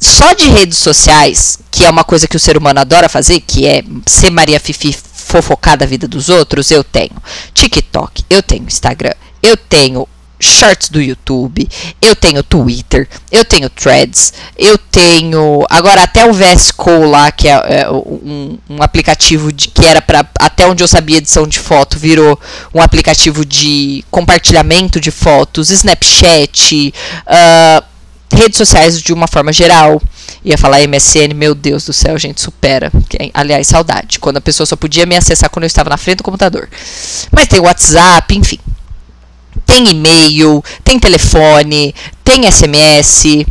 só 0.00 0.32
de 0.32 0.48
redes 0.48 0.78
sociais, 0.78 1.58
que 1.70 1.84
é 1.84 1.90
uma 1.90 2.02
coisa 2.02 2.26
que 2.26 2.36
o 2.36 2.40
ser 2.40 2.56
humano 2.56 2.80
adora 2.80 3.08
fazer, 3.08 3.40
que 3.40 3.66
é 3.66 3.84
ser 4.06 4.30
Maria 4.30 4.58
Fifi 4.58 4.92
fofocar 4.92 5.76
da 5.76 5.86
vida 5.86 6.08
dos 6.08 6.28
outros, 6.28 6.70
eu 6.70 6.82
tenho 6.82 7.22
TikTok, 7.54 8.24
eu 8.28 8.42
tenho 8.42 8.64
Instagram, 8.64 9.14
eu 9.40 9.56
tenho 9.56 10.08
shorts 10.40 10.88
do 10.88 11.00
YouTube, 11.00 11.68
eu 12.00 12.16
tenho 12.16 12.42
Twitter, 12.42 13.08
eu 13.30 13.44
tenho 13.44 13.68
Threads, 13.68 14.32
eu 14.56 14.78
tenho 14.78 15.64
agora 15.68 16.02
até 16.02 16.24
o 16.24 16.32
VSCO 16.32 17.04
lá, 17.04 17.30
que 17.30 17.48
é, 17.48 17.82
é 17.82 17.90
um, 17.90 18.58
um, 18.68 18.82
aplicativo 18.82 19.52
de, 19.52 19.68
que 19.68 19.84
era 19.84 20.00
para 20.00 20.26
até 20.40 20.66
onde 20.66 20.82
eu 20.82 20.88
sabia 20.88 21.18
edição 21.18 21.46
de 21.46 21.58
foto, 21.58 21.98
virou 21.98 22.38
um 22.74 22.80
aplicativo 22.80 23.44
de 23.44 24.04
compartilhamento 24.10 25.00
de 25.00 25.10
fotos, 25.10 25.70
Snapchat, 25.70 26.94
uh, 27.26 27.84
redes 28.32 28.56
sociais 28.56 29.00
de 29.00 29.12
uma 29.12 29.26
forma 29.26 29.52
geral. 29.52 30.00
Ia 30.44 30.56
falar 30.56 30.80
MSN, 30.86 31.34
meu 31.34 31.54
Deus 31.54 31.84
do 31.84 31.92
céu, 31.92 32.18
gente, 32.18 32.40
supera. 32.40 32.90
Aliás, 33.34 33.66
saudade. 33.66 34.18
Quando 34.18 34.38
a 34.38 34.40
pessoa 34.40 34.66
só 34.66 34.76
podia 34.76 35.04
me 35.04 35.16
acessar 35.16 35.50
quando 35.50 35.64
eu 35.64 35.68
estava 35.68 35.90
na 35.90 35.96
frente 35.96 36.18
do 36.18 36.24
computador. 36.24 36.68
Mas 37.30 37.48
tem 37.48 37.60
WhatsApp, 37.60 38.34
enfim. 38.34 38.58
Tem 39.70 39.88
e-mail, 39.88 40.64
tem 40.82 40.98
telefone, 40.98 41.94
tem 42.24 42.50
SMS. 42.50 43.46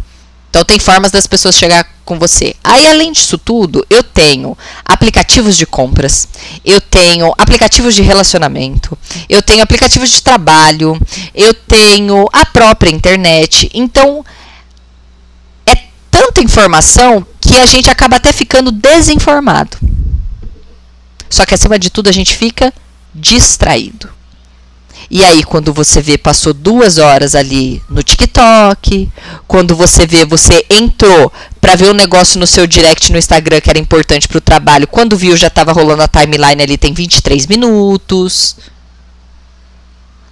Então 0.50 0.66
tem 0.66 0.78
formas 0.78 1.12
das 1.12 1.26
pessoas 1.26 1.56
chegar 1.56 1.88
com 2.04 2.20
você. 2.20 2.54
Aí 2.62 2.86
além 2.86 3.14
disso 3.14 3.38
tudo, 3.38 3.86
eu 3.90 4.04
tenho 4.04 4.58
aplicativos 4.84 5.56
de 5.56 5.66
compras, 5.66 6.28
eu 6.66 6.82
tenho 6.82 7.34
aplicativos 7.38 7.96
de 7.96 8.02
relacionamento, 8.02 8.98
eu 9.30 9.42
tenho 9.42 9.64
aplicativos 9.64 10.10
de 10.10 10.22
trabalho, 10.22 11.00
eu 11.34 11.54
tenho 11.54 12.26
a 12.34 12.46
própria 12.46 12.92
internet. 12.92 13.72
Então 13.74 14.26
é 15.66 15.78
tanta 16.12 16.44
informação 16.44 17.26
que 17.40 17.56
a 17.56 17.66
gente 17.66 17.90
acaba 17.90 18.18
até 18.18 18.34
ficando 18.34 18.74
desinformado. 18.74 19.78
Só 21.30 21.46
que 21.46 21.54
acima 21.54 21.80
de 21.80 21.90
tudo 21.90 22.10
a 22.10 22.14
gente 22.14 22.36
fica 22.36 22.74
distraído. 23.16 24.19
E 25.12 25.24
aí, 25.24 25.44
quando 25.44 25.74
você 25.74 26.02
vê, 26.02 26.18
passou 26.18 26.54
duas 26.54 27.00
horas 27.00 27.34
ali 27.34 27.82
no 27.90 28.04
TikTok. 28.04 29.10
Quando 29.48 29.76
você 29.76 30.06
vê, 30.06 30.24
você 30.24 30.64
entrou 30.70 31.34
para 31.60 31.76
ver 31.76 31.90
um 31.90 31.96
negócio 31.96 32.40
no 32.40 32.46
seu 32.46 32.68
direct 32.68 33.12
no 33.12 33.18
Instagram 33.18 33.60
que 33.60 33.70
era 33.72 33.80
importante 33.80 34.28
para 34.28 34.38
o 34.38 34.42
trabalho. 34.42 34.88
Quando 34.88 35.18
viu, 35.18 35.36
já 35.36 35.48
estava 35.48 35.74
rolando 35.74 36.04
a 36.04 36.08
timeline 36.08 36.62
ali, 36.62 36.78
tem 36.78 36.94
23 36.94 37.48
minutos. 37.48 38.58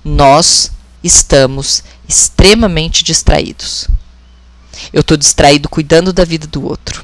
Nós 0.05 0.71
estamos 1.03 1.83
extremamente 2.07 3.03
distraídos. 3.03 3.87
Eu 4.93 5.01
estou 5.01 5.17
distraído 5.17 5.67
cuidando 5.67 6.13
da 6.13 6.23
vida 6.23 6.45
do 6.45 6.63
outro. 6.63 7.01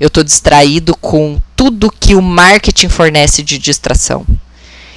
Eu 0.00 0.08
estou 0.08 0.24
distraído 0.24 0.96
com 0.96 1.40
tudo 1.54 1.92
que 1.92 2.16
o 2.16 2.22
marketing 2.22 2.88
fornece 2.88 3.42
de 3.42 3.56
distração. 3.56 4.26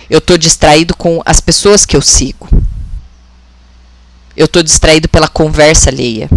Eu 0.10 0.20
estou 0.20 0.38
distraído 0.38 0.96
com 0.96 1.22
as 1.26 1.40
pessoas 1.40 1.86
que 1.86 1.96
eu 1.96 2.02
sigo. 2.02 2.48
Eu 4.36 4.46
estou 4.46 4.64
distraído 4.64 5.08
pela 5.08 5.28
conversa 5.28 5.90
alheia. 5.90 6.30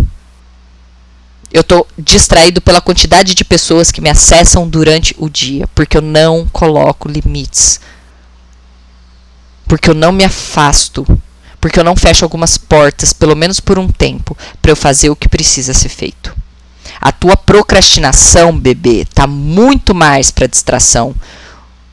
Eu 1.53 1.63
estou 1.63 1.87
distraído 1.97 2.61
pela 2.61 2.81
quantidade 2.81 3.35
de 3.35 3.45
pessoas 3.45 3.91
que 3.91 4.01
me 4.01 4.11
acessam 4.11 4.69
durante 4.69 5.15
o 5.19 5.29
dia, 5.29 5.67
porque 5.75 5.97
eu 5.97 6.03
não 6.03 6.47
coloco 6.49 7.09
limites. 7.09 7.81
Porque 9.67 9.89
eu 9.89 9.95
não 9.95 10.13
me 10.13 10.25
afasto, 10.25 11.07
porque 11.61 11.81
eu 11.81 11.85
não 11.85 11.97
fecho 11.97 12.25
algumas 12.25 12.59
portas, 12.59 13.13
pelo 13.13 13.35
menos 13.35 13.59
por 13.59 13.79
um 13.79 13.89
tempo, 13.89 14.37
para 14.61 14.71
eu 14.71 14.77
fazer 14.77 15.09
o 15.09 15.17
que 15.17 15.29
precisa 15.29 15.73
ser 15.73 15.89
feito. 15.89 16.35
A 17.01 17.11
tua 17.11 17.37
procrastinação, 17.37 18.59
bebê, 18.59 19.07
tá 19.13 19.27
muito 19.27 19.95
mais 19.95 20.31
para 20.31 20.47
distração 20.47 21.15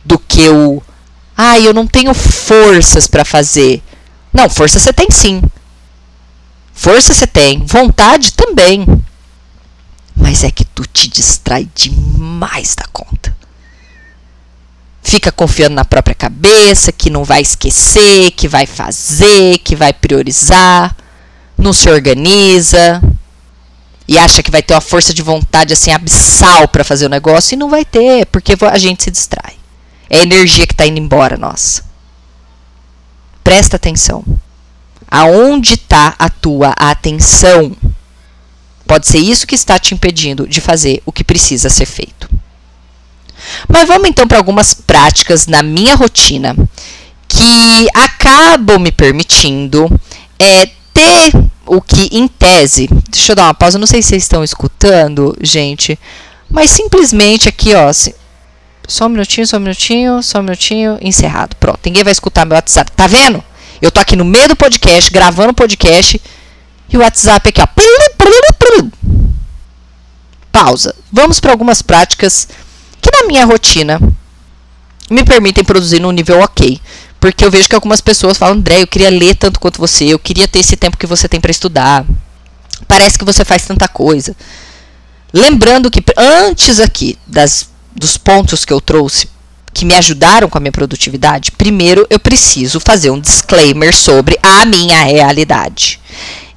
do 0.03 0.19
que 0.19 0.49
o 0.49 0.81
ah, 1.36 1.60
eu 1.60 1.74
não 1.74 1.88
tenho 1.88 2.13
forças 2.13 3.08
para 3.08 3.26
fazer. 3.26 3.82
Não, 4.32 4.50
força 4.50 4.80
você 4.80 4.93
tem 4.93 5.10
sim. 5.12 5.41
Força 6.74 7.13
você 7.13 7.28
tem, 7.28 7.65
vontade 7.65 8.34
também. 8.34 8.86
Mas 10.15 10.43
é 10.43 10.52
que 10.52 10.65
tu 10.65 10.86
te 10.86 11.08
distrai 11.08 11.67
demais 11.74 12.76
da 12.76 12.86
conta. 12.91 13.36
Fica 15.02 15.32
confiando 15.32 15.76
na 15.76 15.84
própria 15.84 16.15
cabeça, 16.15 16.91
que 16.91 17.10
não 17.10 17.24
vai 17.24 17.41
esquecer, 17.41 18.32
que 18.32 18.48
vai 18.48 18.65
fazer, 18.65 19.58
que 19.60 19.76
vai 19.76 19.91
priorizar, 19.91 20.96
não 21.58 21.74
se 21.74 21.89
organiza 21.89 23.02
e 24.08 24.17
acha 24.17 24.43
que 24.43 24.52
vai 24.52 24.62
ter 24.62 24.74
uma 24.74 24.82
força 24.82 25.13
de 25.13 25.22
vontade 25.22 25.74
assim 25.74 25.91
abissal 25.91 26.67
para 26.67 26.84
fazer 26.84 27.06
o 27.06 27.10
negócio 27.10 27.54
e 27.54 27.58
não 27.58 27.69
vai 27.69 27.86
ter, 27.86 28.26
porque 28.28 28.54
a 28.62 28.78
gente 28.78 29.04
se 29.04 29.12
distrai. 29.12 29.62
É 30.09 30.21
energia 30.21 30.67
que 30.67 30.73
está 30.73 30.85
indo 30.85 30.99
embora, 30.99 31.37
nossa. 31.37 31.83
Presta 33.43 33.75
atenção. 33.75 34.23
Aonde 35.09 35.73
está 35.73 36.15
a 36.17 36.29
tua 36.29 36.69
atenção? 36.77 37.75
Pode 38.85 39.07
ser 39.07 39.19
isso 39.19 39.47
que 39.47 39.55
está 39.55 39.79
te 39.79 39.93
impedindo 39.93 40.47
de 40.47 40.61
fazer 40.61 41.01
o 41.05 41.11
que 41.11 41.23
precisa 41.23 41.69
ser 41.69 41.85
feito. 41.85 42.29
Mas 43.67 43.87
vamos 43.87 44.07
então 44.07 44.27
para 44.27 44.37
algumas 44.37 44.73
práticas 44.73 45.47
na 45.47 45.61
minha 45.61 45.95
rotina 45.95 46.55
que 47.27 47.87
acabam 47.93 48.79
me 48.79 48.91
permitindo 48.91 49.89
é, 50.39 50.65
ter 50.93 51.31
o 51.65 51.81
que, 51.81 52.09
em 52.11 52.27
tese, 52.27 52.87
deixa 53.09 53.31
eu 53.31 53.35
dar 53.35 53.45
uma 53.45 53.53
pausa, 53.53 53.79
não 53.79 53.87
sei 53.87 54.01
se 54.01 54.09
vocês 54.09 54.23
estão 54.23 54.43
escutando, 54.43 55.35
gente, 55.41 55.97
mas 56.49 56.69
simplesmente 56.69 57.49
aqui, 57.49 57.73
ó, 57.73 57.89
só 58.88 59.06
um 59.06 59.10
minutinho, 59.10 59.48
só 59.48 59.58
um 59.58 59.62
minutinho, 59.62 60.24
só 60.24 60.39
um 60.39 60.43
minutinho, 60.43 60.98
encerrado. 61.02 61.56
Pronto, 61.56 61.80
ninguém 61.86 62.04
vai 62.04 62.12
escutar 62.12 62.46
meu 62.46 62.56
WhatsApp. 62.56 62.91
Tá 62.91 63.08
vendo? 63.08 63.43
Eu 63.82 63.91
tô 63.91 64.00
aqui 64.00 64.15
no 64.15 64.26
meio 64.26 64.48
do 64.48 64.56
podcast, 64.56 65.12
gravando 65.12 65.52
o 65.52 65.54
podcast, 65.54 66.22
e 66.89 66.98
o 66.98 67.02
WhatsApp 67.02 67.50
aqui, 67.50 67.62
ó. 67.62 67.67
Pausa. 70.52 70.96
Vamos 71.12 71.39
para 71.39 71.52
algumas 71.52 71.82
práticas 71.82 72.48
que 73.02 73.10
na 73.12 73.28
minha 73.28 73.46
rotina 73.46 74.00
me 75.10 75.24
permitem 75.26 75.63
produzir 75.63 76.00
num 76.00 76.12
nível 76.12 76.39
ok. 76.39 76.80
Porque 77.19 77.43
eu 77.43 77.52
vejo 77.52 77.67
que 77.67 77.76
algumas 77.76 78.02
pessoas 78.02 78.38
falam, 78.38 78.56
André, 78.56 78.82
eu 78.82 78.88
queria 78.88 79.10
ler 79.10 79.36
tanto 79.36 79.60
quanto 79.60 79.80
você, 79.80 80.06
eu 80.06 80.19
queria 80.19 80.48
ter 80.48 80.60
esse 80.60 80.76
tempo 80.76 80.98
que 80.98 81.08
você 81.08 81.28
tem 81.28 81.39
para 81.39 81.52
estudar. 81.52 82.06
Parece 82.88 83.17
que 83.17 83.26
você 83.26 83.46
faz 83.46 83.65
tanta 83.65 83.88
coisa. 83.88 84.36
Lembrando 85.34 85.89
que 85.89 86.04
antes 86.17 86.80
aqui 86.80 87.17
das 87.26 87.72
dos 87.95 88.17
pontos 88.17 88.65
que 88.65 88.73
eu 88.73 88.82
trouxe 88.82 89.29
que 89.73 89.86
me 89.86 89.95
ajudaram 89.95 90.47
com 90.47 90.58
a 90.58 90.62
minha 90.62 90.71
produtividade, 90.71 91.51
primeiro 91.51 92.06
eu 92.10 92.19
preciso 92.19 92.79
fazer 92.79 93.10
um 93.10 93.19
disclaimer 93.19 93.93
sobre 93.93 94.38
a 94.41 94.65
minha 94.65 95.01
realidade. 95.03 95.99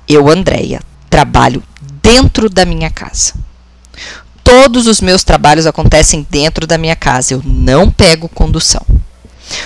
Eu, 0.07 0.29
Andréia, 0.29 0.81
trabalho 1.09 1.62
dentro 2.03 2.51
da 2.51 2.64
minha 2.64 2.90
casa. 2.90 3.35
Todos 4.44 4.87
os 4.87 5.01
meus 5.01 5.25
trabalhos 5.25 5.66
acontecem 5.66 6.25
dentro 6.31 6.66
da 6.66 6.79
minha 6.79 6.94
casa. 6.94 7.35
Eu 7.35 7.42
não 7.44 7.90
pego 7.90 8.29
condução. 8.29 8.85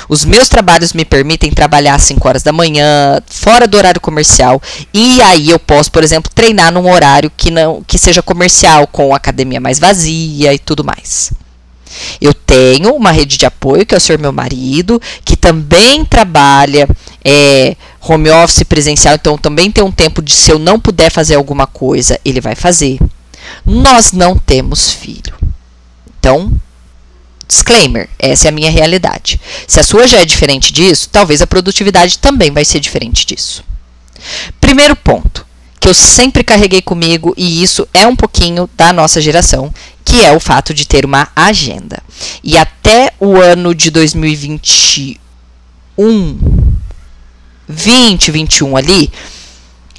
Os 0.09 0.24
meus 0.24 0.48
trabalhos 0.48 0.92
me 0.92 1.04
permitem 1.04 1.50
trabalhar 1.50 1.94
às 1.94 2.02
5 2.04 2.26
horas 2.26 2.42
da 2.42 2.52
manhã, 2.52 3.20
fora 3.26 3.66
do 3.66 3.76
horário 3.76 4.00
comercial, 4.00 4.61
e 4.92 5.20
aí 5.22 5.50
eu 5.50 5.59
posso, 5.59 5.90
por 5.90 6.04
exemplo, 6.04 6.30
treinar 6.35 6.72
num 6.72 6.90
horário 6.90 7.33
que 7.35 7.50
não 7.50 7.83
que 7.87 7.98
seja 7.98 8.22
comercial, 8.22 8.87
com 8.87 9.14
academia 9.14 9.61
mais 9.61 9.78
vazia 9.78 10.52
e 10.52 10.59
tudo 10.59 10.85
mais. 10.85 11.33
Eu 12.20 12.33
tenho 12.33 12.94
uma 12.94 13.11
rede 13.11 13.37
de 13.37 13.46
apoio, 13.46 13.85
que 13.85 13.94
é 13.94 13.98
o 13.98 14.00
senhor 14.00 14.18
meu 14.18 14.33
marido, 14.33 15.00
que 15.24 15.37
também 15.37 16.05
trabalha 16.05 16.88
é, 17.24 17.76
home 18.00 18.31
office 18.31 18.62
presencial, 18.62 19.14
então 19.14 19.37
também 19.37 19.70
tem 19.70 19.85
um 19.85 19.92
tempo 19.92 20.22
de 20.22 20.35
se 20.35 20.50
eu 20.50 20.59
não 20.59 20.79
puder 20.81 21.11
fazer 21.11 21.35
alguma 21.35 21.66
coisa, 21.66 22.18
ele 22.24 22.40
vai 22.40 22.55
fazer. 22.55 22.98
Nós 23.64 24.12
não 24.12 24.37
temos 24.37 24.92
filho. 24.92 25.35
Então, 26.18 26.53
disclaimer, 27.46 28.09
essa 28.18 28.48
é 28.48 28.50
a 28.50 28.53
minha 28.53 28.70
realidade. 28.70 29.40
Se 29.66 29.81
a 29.81 29.83
sua 29.83 30.07
já 30.07 30.20
é 30.20 30.24
diferente 30.24 30.72
disso, 30.72 31.09
talvez 31.11 31.42
a 31.42 31.46
produtividade 31.46 32.18
também 32.18 32.50
vai 32.50 32.64
ser 32.64 32.81
diferente 32.81 33.26
disso. 33.26 33.64
Primeiro 34.61 34.94
ponto, 34.94 35.46
que 35.80 35.88
eu 35.88 35.94
sempre 35.94 36.44
carreguei 36.44 36.82
comigo, 36.82 37.32
e 37.38 37.62
isso 37.62 37.88
é 37.94 38.06
um 38.06 38.14
pouquinho 38.14 38.68
da 38.76 38.92
nossa 38.92 39.18
geração, 39.20 39.74
que 40.04 40.20
é 40.20 40.30
o 40.30 40.38
fato 40.38 40.74
de 40.74 40.86
ter 40.86 41.06
uma 41.06 41.28
agenda. 41.34 42.02
E 42.44 42.58
até 42.58 43.14
o 43.18 43.36
ano 43.38 43.74
de 43.74 43.90
2021, 43.90 45.18
2021 47.66 48.76
ali, 48.76 49.10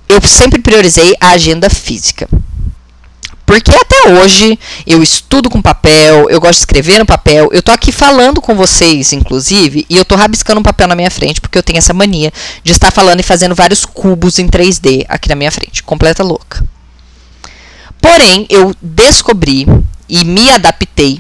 eu 0.07 0.21
sempre 0.21 0.61
priorizei 0.61 1.15
a 1.19 1.31
agenda 1.31 1.67
física. 1.69 2.29
Porque 3.51 3.75
até 3.75 4.13
hoje 4.13 4.57
eu 4.87 5.03
estudo 5.03 5.49
com 5.49 5.61
papel, 5.61 6.29
eu 6.29 6.39
gosto 6.39 6.53
de 6.53 6.59
escrever 6.59 6.99
no 6.99 7.05
papel. 7.05 7.49
Eu 7.51 7.61
tô 7.61 7.73
aqui 7.73 7.91
falando 7.91 8.39
com 8.39 8.55
vocês, 8.55 9.11
inclusive, 9.11 9.85
e 9.89 9.97
eu 9.97 10.05
tô 10.05 10.15
rabiscando 10.15 10.61
um 10.61 10.63
papel 10.63 10.87
na 10.87 10.95
minha 10.95 11.11
frente, 11.11 11.41
porque 11.41 11.57
eu 11.57 11.63
tenho 11.63 11.77
essa 11.77 11.93
mania 11.93 12.31
de 12.63 12.71
estar 12.71 12.91
falando 12.91 13.19
e 13.19 13.23
fazendo 13.23 13.53
vários 13.53 13.83
cubos 13.83 14.39
em 14.39 14.47
3D 14.47 15.05
aqui 15.09 15.27
na 15.27 15.35
minha 15.35 15.51
frente. 15.51 15.83
Completa 15.83 16.23
louca. 16.23 16.65
Porém, 17.99 18.47
eu 18.49 18.73
descobri 18.81 19.67
e 20.07 20.23
me 20.23 20.49
adaptei 20.49 21.19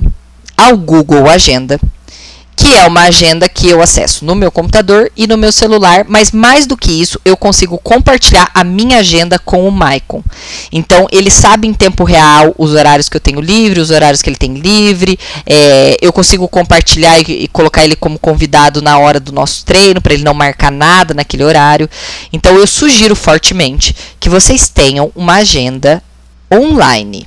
ao 0.55 0.77
Google 0.77 1.29
Agenda 1.29 1.81
que 2.61 2.75
é 2.75 2.85
uma 2.85 3.05
agenda 3.05 3.49
que 3.49 3.67
eu 3.67 3.81
acesso 3.81 4.23
no 4.23 4.35
meu 4.35 4.51
computador 4.51 5.11
e 5.17 5.25
no 5.25 5.35
meu 5.35 5.51
celular, 5.51 6.05
mas 6.07 6.31
mais 6.31 6.67
do 6.67 6.77
que 6.77 6.91
isso, 6.91 7.19
eu 7.25 7.35
consigo 7.35 7.75
compartilhar 7.79 8.51
a 8.53 8.63
minha 8.63 8.99
agenda 8.99 9.39
com 9.39 9.67
o 9.67 9.71
Maicon. 9.71 10.23
Então, 10.71 11.07
ele 11.11 11.31
sabe 11.31 11.67
em 11.67 11.73
tempo 11.73 12.03
real 12.03 12.53
os 12.59 12.73
horários 12.73 13.09
que 13.09 13.17
eu 13.17 13.19
tenho 13.19 13.41
livre, 13.41 13.79
os 13.79 13.89
horários 13.89 14.21
que 14.21 14.29
ele 14.29 14.37
tem 14.37 14.53
livre, 14.53 15.17
é, 15.43 15.97
eu 16.03 16.13
consigo 16.13 16.47
compartilhar 16.47 17.19
e, 17.19 17.45
e, 17.45 17.47
colocar 17.47 17.83
ele 17.83 17.95
como 17.95 18.19
convidado 18.19 18.79
na 18.79 18.95
hora 18.99 19.19
do 19.19 19.31
nosso 19.31 19.65
treino, 19.65 19.99
para 19.99 20.13
ele 20.13 20.23
não 20.23 20.35
marcar 20.35 20.71
nada 20.71 21.15
naquele 21.15 21.43
horário. 21.43 21.89
Então, 22.31 22.55
eu 22.57 22.67
sugiro 22.67 23.15
fortemente 23.15 23.95
que 24.19 24.29
vocês 24.29 24.69
tenham 24.69 25.11
uma 25.15 25.37
agenda 25.37 26.03
online. 26.53 27.25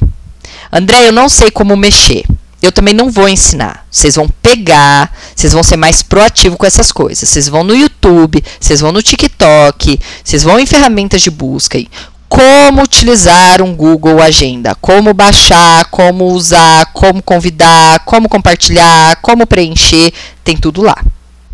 André, 0.72 1.08
eu 1.08 1.12
não 1.12 1.28
sei 1.28 1.50
como 1.50 1.76
mexer. 1.76 2.24
Eu 2.64 2.72
também 2.72 2.94
não 2.94 3.10
vou 3.10 3.28
ensinar. 3.28 3.86
Vocês 3.90 4.14
vão 4.14 4.28
pegar, 4.42 5.12
vocês 5.34 5.52
vão 5.52 5.62
ser 5.62 5.76
mais 5.76 6.02
proativo 6.02 6.56
com 6.56 6.66
essas 6.66 6.90
coisas. 6.90 7.28
Vocês 7.28 7.48
vão 7.48 7.62
no 7.62 7.74
YouTube, 7.74 8.42
vocês 8.58 8.80
vão 8.80 8.92
no 8.92 9.02
TikTok, 9.02 10.00
vocês 10.22 10.42
vão 10.42 10.58
em 10.58 10.66
ferramentas 10.66 11.22
de 11.22 11.30
busca 11.30 11.78
aí. 11.78 11.88
Como 12.28 12.82
utilizar 12.82 13.62
um 13.62 13.74
Google 13.74 14.20
Agenda, 14.20 14.74
como 14.80 15.14
baixar, 15.14 15.84
como 15.84 16.26
usar, 16.26 16.86
como 16.86 17.22
convidar, 17.22 18.00
como 18.00 18.28
compartilhar, 18.28 19.16
como 19.16 19.46
preencher, 19.46 20.12
tem 20.42 20.56
tudo 20.56 20.82
lá, 20.82 20.96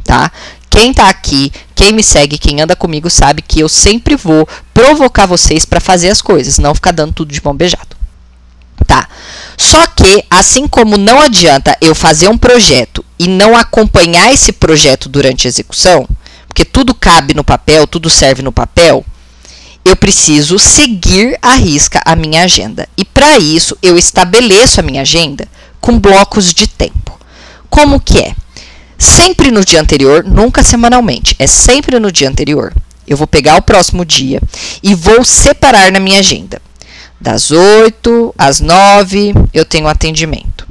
tá? 0.04 0.32
Quem 0.70 0.94
tá 0.94 1.10
aqui, 1.10 1.52
quem 1.74 1.92
me 1.92 2.02
segue, 2.02 2.38
quem 2.38 2.62
anda 2.62 2.76
comigo 2.76 3.10
sabe 3.10 3.42
que 3.42 3.60
eu 3.60 3.68
sempre 3.68 4.16
vou 4.16 4.48
provocar 4.72 5.26
vocês 5.26 5.66
para 5.66 5.80
fazer 5.80 6.08
as 6.08 6.22
coisas, 6.22 6.58
não 6.58 6.74
ficar 6.74 6.92
dando 6.92 7.12
tudo 7.12 7.32
de 7.32 7.44
mão 7.44 7.54
beijado. 7.54 7.99
Tá? 8.86 9.08
Só 9.56 9.86
que, 9.86 10.24
assim 10.30 10.66
como 10.66 10.96
não 10.96 11.20
adianta 11.20 11.76
eu 11.80 11.94
fazer 11.94 12.28
um 12.28 12.38
projeto 12.38 13.04
e 13.18 13.28
não 13.28 13.56
acompanhar 13.56 14.32
esse 14.32 14.52
projeto 14.52 15.08
durante 15.08 15.46
a 15.46 15.50
execução, 15.50 16.08
porque 16.48 16.64
tudo 16.64 16.94
cabe 16.94 17.34
no 17.34 17.44
papel, 17.44 17.86
tudo 17.86 18.10
serve 18.10 18.42
no 18.42 18.50
papel, 18.50 19.04
eu 19.84 19.96
preciso 19.96 20.58
seguir 20.58 21.38
à 21.40 21.54
risca 21.54 22.00
a 22.04 22.14
minha 22.14 22.42
agenda. 22.42 22.88
E 22.96 23.04
para 23.04 23.38
isso, 23.38 23.76
eu 23.82 23.96
estabeleço 23.96 24.80
a 24.80 24.82
minha 24.82 25.02
agenda 25.02 25.46
com 25.80 25.98
blocos 25.98 26.52
de 26.52 26.66
tempo. 26.66 27.18
Como 27.68 28.00
que 28.00 28.18
é? 28.18 28.34
Sempre 28.98 29.50
no 29.50 29.64
dia 29.64 29.80
anterior, 29.80 30.24
nunca 30.24 30.62
semanalmente, 30.62 31.34
é 31.38 31.46
sempre 31.46 31.98
no 31.98 32.12
dia 32.12 32.28
anterior. 32.28 32.74
Eu 33.06 33.16
vou 33.16 33.26
pegar 33.26 33.56
o 33.56 33.62
próximo 33.62 34.04
dia 34.04 34.40
e 34.82 34.94
vou 34.94 35.24
separar 35.24 35.90
na 35.90 35.98
minha 35.98 36.18
agenda. 36.18 36.60
Das 37.20 37.50
8 37.50 38.34
às 38.38 38.60
9 38.60 39.34
eu 39.52 39.64
tenho 39.64 39.86
atendimento. 39.86 40.66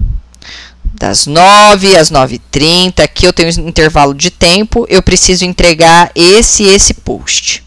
Das 0.83 1.27
9 1.27 1.95
às 1.95 2.12
9h30, 2.12 3.01
aqui 3.01 3.25
eu 3.25 3.31
tenho 3.31 3.49
um 3.62 3.69
intervalo 3.69 4.13
de 4.13 4.31
tempo, 4.31 4.85
eu 4.89 5.01
preciso 5.01 5.45
entregar 5.45 6.12
esse 6.15 6.63
esse 6.63 6.93
post. 6.93 7.63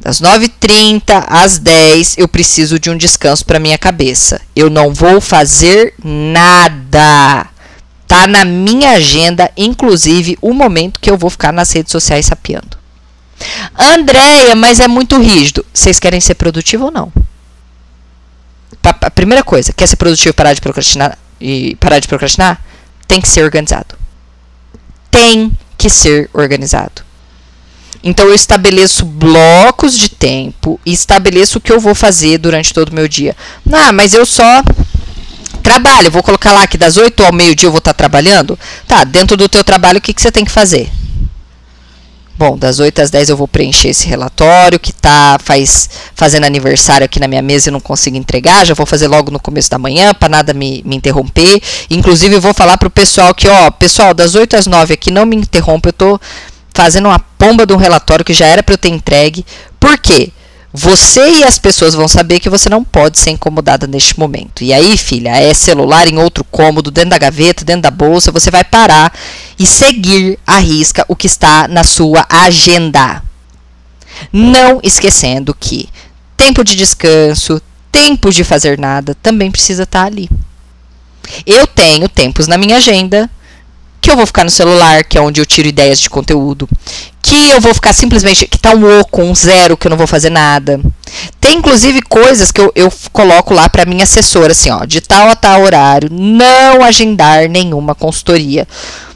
Das 0.00 0.20
9h30 0.20 1.24
às 1.28 1.58
10 1.58 2.18
eu 2.18 2.28
preciso 2.28 2.78
de 2.78 2.90
um 2.90 2.96
descanso 2.96 3.46
para 3.46 3.60
minha 3.60 3.78
cabeça. 3.78 4.40
Eu 4.54 4.68
não 4.68 4.92
vou 4.92 5.20
fazer 5.20 5.94
nada. 6.04 7.46
Tá 8.06 8.26
na 8.26 8.44
minha 8.44 8.90
agenda, 8.90 9.50
inclusive 9.56 10.36
o 10.42 10.52
momento 10.52 11.00
que 11.00 11.10
eu 11.10 11.16
vou 11.16 11.30
ficar 11.30 11.52
nas 11.52 11.72
redes 11.72 11.92
sociais 11.92 12.26
sapeando. 12.26 12.76
Andréia, 13.78 14.54
mas 14.54 14.80
é 14.80 14.88
muito 14.88 15.18
rígido. 15.18 15.64
Vocês 15.72 15.98
querem 15.98 16.20
ser 16.20 16.34
produtivo 16.34 16.86
ou 16.86 16.90
não? 16.90 17.12
A 18.84 19.10
primeira 19.10 19.42
coisa, 19.42 19.72
quer 19.72 19.86
ser 19.86 19.96
produtivo 19.96 20.34
parar 20.34 20.52
de 20.52 20.60
procrastinar 20.60 21.18
e 21.40 21.74
parar 21.76 21.98
de 21.98 22.08
procrastinar? 22.08 22.62
Tem 23.08 23.20
que 23.20 23.28
ser 23.28 23.42
organizado. 23.42 23.96
Tem 25.10 25.52
que 25.78 25.88
ser 25.88 26.28
organizado. 26.32 27.02
Então 28.02 28.26
eu 28.26 28.34
estabeleço 28.34 29.06
blocos 29.06 29.96
de 29.96 30.10
tempo 30.10 30.78
e 30.84 30.92
estabeleço 30.92 31.56
o 31.58 31.60
que 31.60 31.72
eu 31.72 31.80
vou 31.80 31.94
fazer 31.94 32.36
durante 32.36 32.74
todo 32.74 32.90
o 32.90 32.94
meu 32.94 33.08
dia. 33.08 33.34
Ah, 33.72 33.92
mas 33.92 34.12
eu 34.12 34.26
só 34.26 34.62
Trabalho, 35.64 36.10
vou 36.10 36.22
colocar 36.22 36.52
lá 36.52 36.66
que 36.66 36.76
das 36.76 36.98
8 36.98 37.24
ao 37.24 37.32
meio-dia 37.32 37.66
eu 37.66 37.70
vou 37.70 37.78
estar 37.78 37.94
trabalhando. 37.94 38.58
Tá, 38.86 39.02
dentro 39.02 39.34
do 39.34 39.48
teu 39.48 39.64
trabalho, 39.64 39.96
o 39.96 40.00
que, 40.00 40.12
que 40.12 40.20
você 40.20 40.30
tem 40.30 40.44
que 40.44 40.50
fazer? 40.50 40.92
Bom, 42.36 42.58
das 42.58 42.80
8 42.80 43.00
às 43.00 43.10
10 43.10 43.28
eu 43.28 43.36
vou 43.36 43.46
preencher 43.46 43.88
esse 43.88 44.08
relatório 44.08 44.78
que 44.80 44.92
tá 44.92 45.38
faz, 45.42 45.88
fazendo 46.16 46.44
aniversário 46.44 47.04
aqui 47.04 47.20
na 47.20 47.28
minha 47.28 47.42
mesa 47.42 47.68
e 47.68 47.70
não 47.70 47.78
consigo 47.78 48.16
entregar. 48.16 48.66
Já 48.66 48.74
vou 48.74 48.84
fazer 48.84 49.06
logo 49.06 49.30
no 49.30 49.38
começo 49.38 49.70
da 49.70 49.78
manhã 49.78 50.12
para 50.12 50.28
nada 50.28 50.52
me, 50.52 50.82
me 50.84 50.96
interromper. 50.96 51.62
Inclusive, 51.88 52.34
eu 52.34 52.40
vou 52.40 52.52
falar 52.52 52.76
pro 52.76 52.90
pessoal 52.90 53.32
que, 53.32 53.46
ó, 53.46 53.70
pessoal, 53.70 54.12
das 54.12 54.34
8 54.34 54.56
às 54.56 54.66
9 54.66 54.94
aqui 54.94 55.12
não 55.12 55.24
me 55.24 55.36
interrompa. 55.36 55.90
Eu 55.90 55.92
tô 55.92 56.20
fazendo 56.74 57.06
uma 57.06 57.20
pomba 57.20 57.64
de 57.64 57.72
um 57.72 57.76
relatório 57.76 58.24
que 58.24 58.34
já 58.34 58.46
era 58.46 58.64
para 58.64 58.74
eu 58.74 58.78
ter 58.78 58.88
entregue. 58.88 59.46
Por 59.78 59.96
quê? 59.98 60.32
Você 60.76 61.34
e 61.34 61.44
as 61.44 61.56
pessoas 61.56 61.94
vão 61.94 62.08
saber 62.08 62.40
que 62.40 62.50
você 62.50 62.68
não 62.68 62.82
pode 62.82 63.16
ser 63.16 63.30
incomodada 63.30 63.86
neste 63.86 64.18
momento. 64.18 64.64
E 64.64 64.72
aí, 64.72 64.98
filha, 64.98 65.30
é 65.30 65.54
celular 65.54 66.08
em 66.08 66.18
outro 66.18 66.42
cômodo, 66.42 66.90
dentro 66.90 67.10
da 67.10 67.18
gaveta, 67.18 67.64
dentro 67.64 67.82
da 67.82 67.92
bolsa, 67.92 68.32
você 68.32 68.50
vai 68.50 68.64
parar 68.64 69.16
e 69.56 69.68
seguir 69.68 70.36
à 70.44 70.58
risca 70.58 71.04
o 71.06 71.14
que 71.14 71.28
está 71.28 71.68
na 71.68 71.84
sua 71.84 72.26
agenda. 72.28 73.22
Não 74.32 74.80
esquecendo 74.82 75.54
que 75.54 75.88
tempo 76.36 76.64
de 76.64 76.74
descanso, 76.74 77.62
tempo 77.92 78.32
de 78.32 78.42
fazer 78.42 78.76
nada 78.76 79.16
também 79.22 79.52
precisa 79.52 79.84
estar 79.84 80.06
ali. 80.06 80.28
Eu 81.46 81.68
tenho 81.68 82.08
tempos 82.08 82.48
na 82.48 82.58
minha 82.58 82.78
agenda 82.78 83.30
que 84.04 84.10
eu 84.10 84.16
vou 84.16 84.26
ficar 84.26 84.44
no 84.44 84.50
celular, 84.50 85.02
que 85.02 85.16
é 85.16 85.20
onde 85.22 85.40
eu 85.40 85.46
tiro 85.46 85.66
ideias 85.66 85.98
de 85.98 86.10
conteúdo, 86.10 86.68
que 87.22 87.48
eu 87.48 87.58
vou 87.58 87.72
ficar 87.72 87.94
simplesmente, 87.94 88.46
que 88.46 88.58
tá 88.58 88.74
um 88.74 89.00
oco, 89.00 89.22
um 89.22 89.34
zero, 89.34 89.78
que 89.78 89.86
eu 89.86 89.90
não 89.90 89.96
vou 89.96 90.06
fazer 90.06 90.28
nada. 90.28 90.78
Tem 91.40 91.56
inclusive 91.56 92.02
coisas 92.02 92.52
que 92.52 92.60
eu, 92.60 92.70
eu 92.74 92.92
coloco 93.14 93.54
lá 93.54 93.66
para 93.66 93.86
minha 93.86 94.04
assessora, 94.04 94.52
assim, 94.52 94.68
ó, 94.68 94.84
de 94.84 95.00
tal 95.00 95.30
a 95.30 95.34
tal 95.34 95.62
horário, 95.62 96.10
não 96.12 96.84
agendar 96.84 97.48
nenhuma 97.48 97.94
consultoria. 97.94 98.68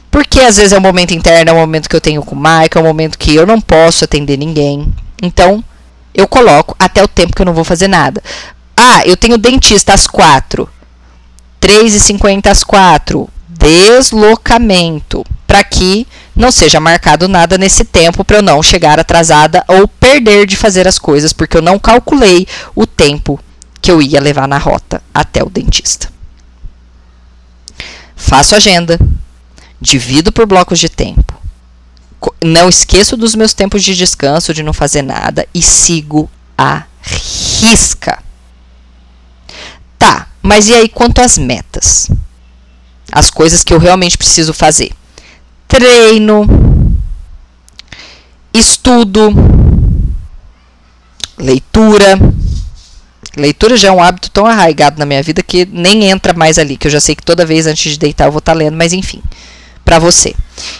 Porque 0.09 0.39
às 0.39 0.57
vezes 0.57 0.73
é 0.73 0.77
um 0.79 0.81
momento 0.81 1.13
interno, 1.13 1.51
é 1.51 1.53
um 1.53 1.59
momento 1.59 1.87
que 1.87 1.95
eu 1.95 2.01
tenho 2.01 2.23
com 2.23 2.33
o 2.33 2.39
Mike, 2.39 2.75
é 2.75 2.81
um 2.81 2.85
momento 2.85 3.19
que 3.19 3.35
eu 3.35 3.45
não 3.45 3.61
posso 3.61 4.05
atender 4.05 4.39
ninguém. 4.39 4.91
Então, 5.21 5.63
eu 6.15 6.27
coloco 6.27 6.75
até 6.79 7.03
o 7.03 7.07
tempo 7.07 7.35
que 7.35 7.43
eu 7.43 7.45
não 7.45 7.53
vou 7.53 7.63
fazer 7.63 7.87
nada. 7.87 8.23
Ah, 8.75 9.03
eu 9.05 9.15
tenho 9.15 9.37
dentista 9.37 9.93
às 9.93 10.07
quatro. 10.07 10.67
3h50 11.61 12.47
às 12.47 12.63
quatro 12.63 13.29
deslocamento, 13.59 15.25
para 15.45 15.63
que 15.63 16.07
não 16.35 16.51
seja 16.51 16.79
marcado 16.79 17.27
nada 17.27 17.57
nesse 17.57 17.83
tempo 17.83 18.23
para 18.23 18.37
eu 18.37 18.41
não 18.41 18.63
chegar 18.63 18.99
atrasada 18.99 19.63
ou 19.67 19.87
perder 19.87 20.47
de 20.47 20.55
fazer 20.55 20.87
as 20.87 20.97
coisas, 20.97 21.33
porque 21.33 21.57
eu 21.57 21.61
não 21.61 21.77
calculei 21.77 22.47
o 22.73 22.87
tempo 22.87 23.39
que 23.81 23.91
eu 23.91 24.01
ia 24.01 24.21
levar 24.21 24.47
na 24.47 24.57
rota 24.57 25.01
até 25.13 25.43
o 25.43 25.49
dentista. 25.49 26.09
Faço 28.15 28.55
agenda, 28.55 28.97
divido 29.79 30.31
por 30.31 30.45
blocos 30.45 30.79
de 30.79 30.89
tempo. 30.89 31.37
Não 32.41 32.69
esqueço 32.69 33.17
dos 33.17 33.35
meus 33.35 33.53
tempos 33.53 33.83
de 33.83 33.95
descanso, 33.95 34.53
de 34.53 34.63
não 34.63 34.73
fazer 34.73 35.01
nada 35.01 35.45
e 35.53 35.61
sigo 35.61 36.29
a 36.57 36.83
risca. 37.01 38.21
Tá, 39.97 40.27
mas 40.41 40.69
e 40.69 40.73
aí 40.73 40.89
quanto 40.89 41.19
às 41.21 41.37
metas? 41.37 42.09
As 43.11 43.29
coisas 43.29 43.63
que 43.63 43.73
eu 43.73 43.79
realmente 43.79 44.17
preciso 44.17 44.53
fazer. 44.53 44.91
Treino, 45.67 46.45
estudo, 48.53 49.33
leitura. 51.37 52.19
Leitura 53.37 53.77
já 53.77 53.89
é 53.89 53.91
um 53.91 54.01
hábito 54.01 54.31
tão 54.31 54.45
arraigado 54.45 54.99
na 54.99 55.05
minha 55.05 55.21
vida 55.21 55.43
que 55.43 55.65
nem 55.71 56.09
entra 56.09 56.33
mais 56.33 56.57
ali, 56.57 56.75
que 56.75 56.87
eu 56.87 56.91
já 56.91 56.99
sei 56.99 57.15
que 57.15 57.23
toda 57.23 57.45
vez 57.45 57.67
antes 57.67 57.91
de 57.91 57.99
deitar 57.99 58.25
eu 58.25 58.31
vou 58.31 58.39
estar 58.39 58.53
tá 58.53 58.57
lendo, 58.57 58.75
mas 58.75 58.91
enfim, 58.91 59.21
para 59.85 59.99
você. 59.99 60.33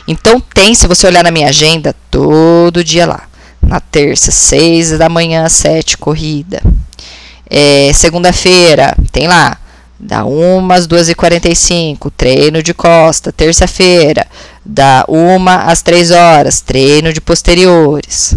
Então 0.07 0.41
tem, 0.53 0.73
se 0.73 0.87
você 0.87 1.07
olhar 1.07 1.23
na 1.23 1.31
minha 1.31 1.47
agenda, 1.47 1.95
todo 2.09 2.83
dia 2.83 3.05
lá. 3.05 3.23
Na 3.61 3.79
terça, 3.79 4.31
seis 4.31 4.97
da 4.97 5.07
manhã, 5.07 5.47
sete, 5.47 5.97
corrida. 5.97 6.61
É, 7.49 7.91
Segunda-feira, 7.93 8.95
tem 9.11 9.27
lá, 9.27 9.57
da 9.99 10.23
1 10.23 10.71
às 10.71 10.87
2h45, 10.87 12.11
treino 12.15 12.63
de 12.63 12.73
costa, 12.73 13.33
terça-feira, 13.33 14.25
da 14.65 15.03
1 15.09 15.49
às 15.49 15.81
3 15.81 16.11
horas, 16.11 16.61
treino 16.61 17.11
de 17.11 17.19
posteriores. 17.19 18.35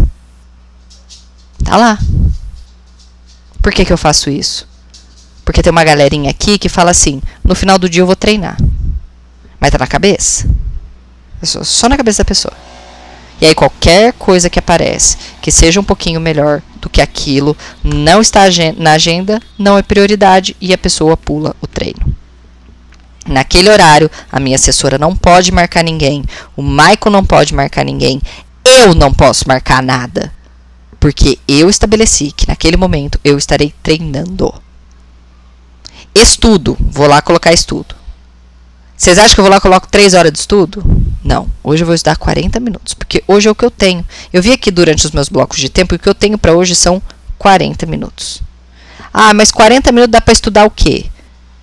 Tá 1.64 1.77
lá. 1.77 1.98
Por 3.62 3.72
que, 3.72 3.85
que 3.85 3.92
eu 3.92 3.98
faço 3.98 4.29
isso? 4.29 4.66
Porque 5.44 5.62
tem 5.62 5.70
uma 5.70 5.85
galerinha 5.85 6.31
aqui 6.31 6.59
que 6.59 6.68
fala 6.68 6.90
assim: 6.90 7.22
no 7.44 7.55
final 7.55 7.79
do 7.79 7.88
dia 7.88 8.03
eu 8.03 8.07
vou 8.07 8.16
treinar. 8.16 8.57
Mas 9.61 9.70
tá 9.70 9.79
na 9.79 9.87
cabeça? 9.87 10.48
Só 11.42 11.88
na 11.88 11.96
cabeça 11.96 12.22
da 12.22 12.29
pessoa. 12.29 12.55
E 13.42 13.46
aí 13.48 13.57
qualquer 13.57 14.12
coisa 14.12 14.48
que 14.48 14.61
aparece 14.61 15.16
que 15.42 15.50
seja 15.50 15.81
um 15.81 15.85
pouquinho 15.85 16.20
melhor 16.20 16.62
do 16.76 16.88
que 16.88 17.02
aquilo 17.02 17.57
não 17.83 18.20
está 18.20 18.42
na 18.76 18.92
agenda, 18.92 19.42
não 19.59 19.76
é 19.76 19.83
prioridade 19.83 20.57
e 20.61 20.72
a 20.72 20.78
pessoa 20.78 21.16
pula 21.16 21.57
o 21.61 21.66
treino. 21.66 22.14
Naquele 23.26 23.68
horário, 23.68 24.09
a 24.31 24.38
minha 24.38 24.55
assessora 24.55 24.96
não 24.96 25.16
pode 25.16 25.50
marcar 25.50 25.83
ninguém, 25.83 26.24
o 26.57 26.62
Michael 26.62 27.11
não 27.11 27.24
pode 27.24 27.52
marcar 27.52 27.85
ninguém, 27.85 28.22
eu 28.64 28.94
não 28.94 29.12
posso 29.12 29.48
marcar 29.48 29.83
nada. 29.83 30.33
Porque 31.00 31.37
eu 31.48 31.68
estabeleci 31.68 32.31
que 32.31 32.46
naquele 32.46 32.76
momento 32.76 33.18
eu 33.24 33.37
estarei 33.37 33.74
treinando. 33.83 34.55
Estudo, 36.14 36.76
vou 36.78 37.09
lá 37.09 37.20
colocar 37.20 37.52
estudo. 37.52 38.02
Vocês 39.03 39.19
acham 39.19 39.35
que 39.35 39.41
eu 39.41 39.43
vou 39.43 39.51
lá 39.51 39.57
e 39.57 39.61
coloco 39.61 39.88
3 39.88 40.15
horas 40.15 40.31
de 40.31 40.38
estudo? 40.38 40.81
Não, 41.25 41.49
hoje 41.65 41.83
eu 41.83 41.87
vou 41.87 41.93
estudar 41.93 42.15
40 42.15 42.61
minutos, 42.61 42.95
porque 42.95 43.21
hoje 43.27 43.49
é 43.49 43.51
o 43.51 43.55
que 43.55 43.65
eu 43.65 43.71
tenho. 43.71 44.07
Eu 44.33 44.41
vi 44.41 44.53
aqui 44.53 44.71
durante 44.71 45.05
os 45.05 45.11
meus 45.11 45.29
blocos 45.29 45.59
de 45.59 45.69
tempo 45.69 45.93
e 45.93 45.97
o 45.97 45.99
que 45.99 46.09
eu 46.09 46.15
tenho 46.15 46.38
para 46.38 46.53
hoje 46.53 46.77
são 46.77 47.03
40 47.37 47.85
minutos. 47.87 48.41
Ah, 49.12 49.35
mas 49.35 49.51
40 49.51 49.91
minutos 49.91 50.12
dá 50.12 50.21
para 50.21 50.33
estudar 50.33 50.65
o 50.65 50.71
quê? 50.71 51.07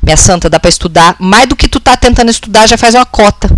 Minha 0.04 0.18
santa, 0.18 0.50
dá 0.50 0.60
para 0.60 0.70
estudar. 0.70 1.16
Mais 1.18 1.48
do 1.48 1.56
que 1.56 1.70
tu 1.70 1.80
tá 1.80 1.96
tentando 1.96 2.30
estudar, 2.30 2.68
já 2.68 2.78
faz 2.78 2.94
uma 2.94 3.06
cota. 3.06 3.50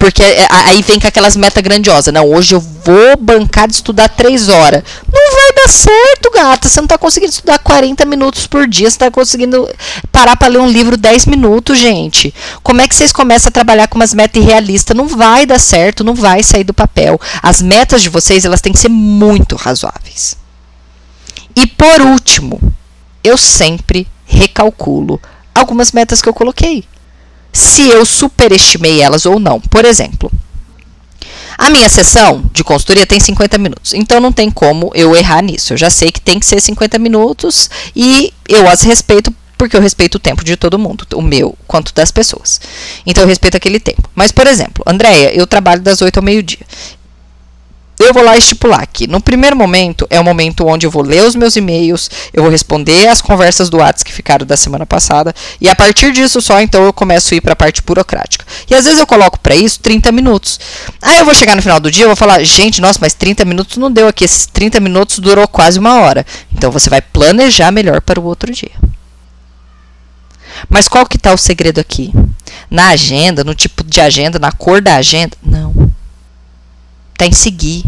Porque 0.00 0.22
é, 0.22 0.48
aí 0.48 0.80
vem 0.80 0.98
com 0.98 1.06
aquelas 1.06 1.36
metas 1.36 1.62
grandiosas. 1.62 2.12
Não, 2.12 2.24
hoje 2.24 2.54
eu 2.54 2.60
vou 2.60 3.18
bancar 3.20 3.68
de 3.68 3.74
estudar 3.74 4.08
três 4.08 4.48
horas. 4.48 4.82
Não 5.12 5.32
vai 5.34 5.52
dar 5.54 5.68
certo, 5.68 6.30
gata. 6.32 6.70
Você 6.70 6.80
não 6.80 6.88
tá 6.88 6.96
conseguindo 6.96 7.30
estudar 7.30 7.58
40 7.58 8.06
minutos 8.06 8.46
por 8.46 8.66
dia. 8.66 8.90
Você 8.90 8.96
tá 8.96 9.10
conseguindo 9.10 9.68
parar 10.10 10.36
para 10.36 10.48
ler 10.48 10.58
um 10.58 10.70
livro 10.70 10.96
10 10.96 11.26
minutos, 11.26 11.78
gente. 11.78 12.34
Como 12.62 12.80
é 12.80 12.88
que 12.88 12.94
vocês 12.94 13.12
começam 13.12 13.50
a 13.50 13.52
trabalhar 13.52 13.88
com 13.88 13.96
umas 13.96 14.14
metas 14.14 14.42
irrealistas? 14.42 14.96
Não 14.96 15.06
vai 15.06 15.44
dar 15.44 15.60
certo, 15.60 16.02
não 16.02 16.14
vai 16.14 16.42
sair 16.42 16.64
do 16.64 16.72
papel. 16.72 17.20
As 17.42 17.60
metas 17.60 18.00
de 18.00 18.08
vocês, 18.08 18.46
elas 18.46 18.62
têm 18.62 18.72
que 18.72 18.78
ser 18.78 18.88
muito 18.88 19.54
razoáveis. 19.54 20.34
E 21.54 21.66
por 21.66 22.00
último, 22.00 22.58
eu 23.22 23.36
sempre 23.36 24.08
recalculo 24.24 25.20
algumas 25.54 25.92
metas 25.92 26.22
que 26.22 26.28
eu 26.28 26.32
coloquei 26.32 26.86
se 27.52 27.88
eu 27.88 28.04
superestimei 28.04 29.00
elas 29.00 29.26
ou 29.26 29.38
não. 29.38 29.60
Por 29.60 29.84
exemplo, 29.84 30.30
a 31.58 31.68
minha 31.68 31.88
sessão 31.88 32.42
de 32.52 32.64
consultoria 32.64 33.06
tem 33.06 33.20
50 33.20 33.58
minutos, 33.58 33.92
então 33.92 34.20
não 34.20 34.32
tem 34.32 34.50
como 34.50 34.90
eu 34.94 35.14
errar 35.16 35.42
nisso. 35.42 35.72
Eu 35.72 35.76
já 35.76 35.90
sei 35.90 36.10
que 36.10 36.20
tem 36.20 36.38
que 36.38 36.46
ser 36.46 36.60
50 36.60 36.98
minutos 36.98 37.68
e 37.94 38.32
eu 38.48 38.68
as 38.68 38.82
respeito 38.82 39.34
porque 39.58 39.76
eu 39.76 39.80
respeito 39.82 40.14
o 40.14 40.18
tempo 40.18 40.42
de 40.42 40.56
todo 40.56 40.78
mundo, 40.78 41.06
o 41.14 41.20
meu 41.20 41.54
quanto 41.66 41.92
das 41.92 42.10
pessoas. 42.10 42.58
Então 43.04 43.24
eu 43.24 43.28
respeito 43.28 43.58
aquele 43.58 43.78
tempo. 43.78 44.08
Mas, 44.14 44.32
por 44.32 44.46
exemplo, 44.46 44.82
Andréia, 44.86 45.38
eu 45.38 45.46
trabalho 45.46 45.82
das 45.82 46.00
8 46.00 46.16
ao 46.16 46.22
meio-dia 46.22 46.60
eu 48.04 48.14
vou 48.14 48.22
lá 48.22 48.36
estipular 48.36 48.86
que 48.90 49.06
no 49.06 49.20
primeiro 49.20 49.56
momento 49.56 50.06
é 50.08 50.18
o 50.18 50.24
momento 50.24 50.66
onde 50.66 50.86
eu 50.86 50.90
vou 50.90 51.02
ler 51.02 51.22
os 51.22 51.34
meus 51.34 51.56
e-mails, 51.56 52.10
eu 52.32 52.42
vou 52.42 52.50
responder 52.50 53.08
as 53.08 53.20
conversas 53.20 53.68
do 53.68 53.76
WhatsApp 53.76 54.04
que 54.04 54.12
ficaram 54.12 54.46
da 54.46 54.56
semana 54.56 54.86
passada, 54.86 55.34
e 55.60 55.68
a 55.68 55.74
partir 55.74 56.12
disso 56.12 56.40
só 56.40 56.60
então 56.60 56.84
eu 56.84 56.92
começo 56.92 57.34
a 57.34 57.36
ir 57.36 57.40
para 57.40 57.52
a 57.52 57.56
parte 57.56 57.82
burocrática. 57.82 58.44
E 58.68 58.74
às 58.74 58.84
vezes 58.84 58.98
eu 58.98 59.06
coloco 59.06 59.38
para 59.40 59.54
isso 59.54 59.80
30 59.80 60.10
minutos. 60.12 60.58
Aí 61.02 61.18
eu 61.18 61.24
vou 61.24 61.34
chegar 61.34 61.54
no 61.54 61.62
final 61.62 61.78
do 61.78 61.90
dia, 61.90 62.04
eu 62.04 62.08
vou 62.08 62.16
falar, 62.16 62.42
gente, 62.42 62.80
nossa, 62.80 62.98
mas 63.00 63.14
30 63.14 63.44
minutos 63.44 63.76
não 63.76 63.90
deu 63.90 64.08
aqui, 64.08 64.24
esses 64.24 64.46
30 64.46 64.80
minutos 64.80 65.18
durou 65.18 65.46
quase 65.46 65.78
uma 65.78 66.00
hora. 66.00 66.24
Então 66.52 66.70
você 66.70 66.88
vai 66.88 67.02
planejar 67.02 67.70
melhor 67.70 68.00
para 68.00 68.20
o 68.20 68.24
outro 68.24 68.52
dia. 68.52 68.72
Mas 70.68 70.88
qual 70.88 71.06
que 71.06 71.16
está 71.16 71.32
o 71.32 71.38
segredo 71.38 71.80
aqui? 71.80 72.12
Na 72.70 72.88
agenda, 72.88 73.44
no 73.44 73.54
tipo 73.54 73.82
de 73.84 74.00
agenda, 74.00 74.38
na 74.38 74.52
cor 74.52 74.80
da 74.80 74.96
agenda? 74.96 75.36
Não 75.42 75.89
está 77.20 77.26
em 77.26 77.32
seguir. 77.32 77.84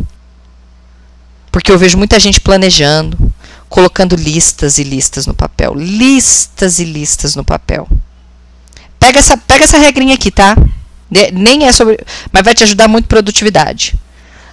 Porque 1.51 1.73
eu 1.73 1.79
vejo 1.79 1.97
muita 1.97 2.21
gente 2.21 2.41
planejando, 2.41 3.33
colocando 3.69 4.15
listas 4.15 4.79
e 4.79 4.85
listas 4.85 5.27
no 5.27 5.35
papel. 5.35 5.75
Listas 5.75 6.79
e 6.79 6.85
listas 6.85 7.35
no 7.35 7.45
papel. 7.45 7.89
Pega 8.99 9.19
essa, 9.19 9.37
pega 9.37 9.65
essa 9.65 9.79
regrinha 9.79 10.15
aqui, 10.15 10.31
tá? 10.31 10.57
Nem 11.33 11.67
é 11.67 11.73
sobre. 11.73 11.99
Mas 12.31 12.43
vai 12.43 12.55
te 12.55 12.63
ajudar 12.63 12.89
muito 12.89 13.09
produtividade. 13.09 13.95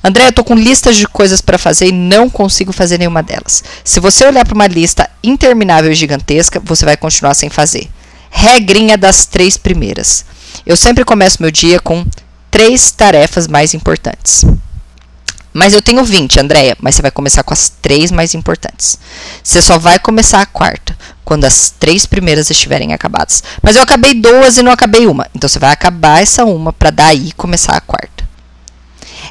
André, 0.01 0.27
eu 0.27 0.33
tô 0.33 0.45
com 0.45 0.55
listas 0.55 0.95
de 0.95 1.05
coisas 1.05 1.41
para 1.41 1.57
fazer 1.57 1.87
e 1.87 1.91
não 1.91 2.29
consigo 2.29 2.71
fazer 2.71 2.97
nenhuma 2.97 3.21
delas. 3.21 3.63
Se 3.83 3.99
você 3.99 4.25
olhar 4.25 4.45
para 4.45 4.55
uma 4.55 4.67
lista 4.67 5.09
interminável 5.21 5.91
e 5.91 5.95
gigantesca, 5.95 6.61
você 6.63 6.85
vai 6.85 6.95
continuar 6.95 7.33
sem 7.33 7.49
fazer. 7.49 7.89
Regrinha 8.29 8.97
das 8.97 9.25
três 9.25 9.57
primeiras. 9.57 10.23
Eu 10.65 10.77
sempre 10.77 11.03
começo 11.03 11.41
meu 11.41 11.51
dia 11.51 11.81
com 11.81 12.05
três 12.49 12.91
tarefas 12.91 13.47
mais 13.47 13.73
importantes. 13.73 14.45
Mas 15.59 15.73
eu 15.73 15.81
tenho 15.81 16.05
20, 16.05 16.39
Andréia. 16.39 16.77
Mas 16.79 16.95
você 16.95 17.01
vai 17.01 17.11
começar 17.11 17.43
com 17.43 17.53
as 17.53 17.67
três 17.67 18.11
mais 18.11 18.33
importantes. 18.33 18.97
Você 19.43 19.61
só 19.61 19.77
vai 19.77 19.99
começar 19.99 20.41
a 20.41 20.45
quarta 20.45 20.97
quando 21.25 21.43
as 21.43 21.69
três 21.77 22.05
primeiras 22.05 22.49
estiverem 22.49 22.93
acabadas. 22.93 23.43
Mas 23.61 23.75
eu 23.75 23.81
acabei 23.81 24.13
duas 24.13 24.57
e 24.57 24.63
não 24.63 24.71
acabei 24.71 25.05
uma. 25.05 25.27
Então 25.35 25.49
você 25.49 25.59
vai 25.59 25.73
acabar 25.73 26.21
essa 26.21 26.45
uma 26.45 26.71
para 26.71 26.91
daí 26.91 27.33
começar 27.33 27.75
a 27.75 27.81
quarta. 27.81 28.23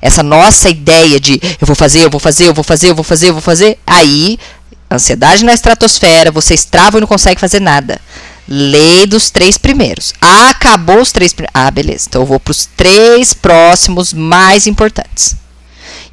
Essa 0.03 0.23
nossa 0.23 0.69
ideia 0.69 1.19
de 1.19 1.41
eu 1.59 1.67
vou 1.67 1.75
fazer, 1.75 2.05
eu 2.05 2.11
vou 2.11 2.21
fazer, 2.21 2.47
eu 2.47 2.53
vou 2.53 2.63
fazer, 2.63 2.91
eu 2.91 2.95
vou 2.95 3.05
fazer, 3.05 3.29
eu 3.31 3.33
vou 3.33 3.43
fazer. 3.43 3.79
Aí, 3.87 4.39
ansiedade 4.91 5.47
na 5.47 5.55
estratosfera, 5.55 6.31
vocês 6.31 6.63
travam 6.63 6.99
e 6.99 7.01
não 7.01 7.09
conseguem 7.09 7.39
fazer 7.39 7.61
nada. 7.61 7.99
Lei 8.47 9.07
dos 9.07 9.31
três 9.31 9.57
primeiros. 9.57 10.13
acabou 10.21 11.01
os 11.01 11.11
três 11.11 11.33
primeiros. 11.33 11.59
Ah, 11.59 11.71
beleza. 11.71 12.05
Então 12.07 12.21
eu 12.21 12.27
vou 12.27 12.39
para 12.39 12.51
os 12.51 12.67
três 12.67 13.33
próximos 13.33 14.13
mais 14.13 14.67
importantes. 14.67 15.35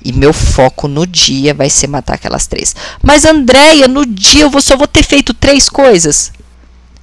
E 0.06 0.14
meu 0.14 0.32
foco 0.32 0.88
no 0.88 1.08
dia 1.08 1.52
vai 1.52 1.68
ser 1.68 1.88
matar 1.88 2.14
aquelas 2.14 2.46
três. 2.46 2.76
Mas, 3.02 3.26
Andréia, 3.26 3.88
no 3.88 4.06
dia 4.06 4.44
eu 4.44 4.62
só 4.62 4.78
vou 4.78 4.88
ter 4.88 5.02
feito 5.02 5.34
três 5.34 5.68
coisas. 5.68 6.32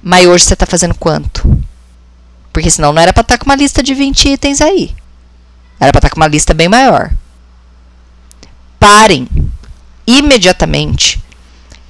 Mas 0.01 0.25
hoje 0.25 0.45
você 0.45 0.53
está 0.53 0.65
fazendo 0.65 0.95
quanto? 0.95 1.61
Porque 2.53 2.71
senão 2.71 2.93
não 2.93 3.01
era 3.01 3.11
para 3.11 3.19
estar 3.19 3.37
tá 3.37 3.43
com 3.43 3.49
uma 3.49 3.57
lista 3.57 3.83
de 3.83 3.93
20 3.93 4.29
itens 4.29 4.61
aí. 4.61 4.95
Era 5.81 5.91
para 5.91 5.99
estar 5.99 6.09
tá 6.09 6.09
com 6.11 6.21
uma 6.21 6.27
lista 6.29 6.53
bem 6.53 6.69
maior. 6.69 7.11
Parem 8.79 9.27
imediatamente 10.07 11.21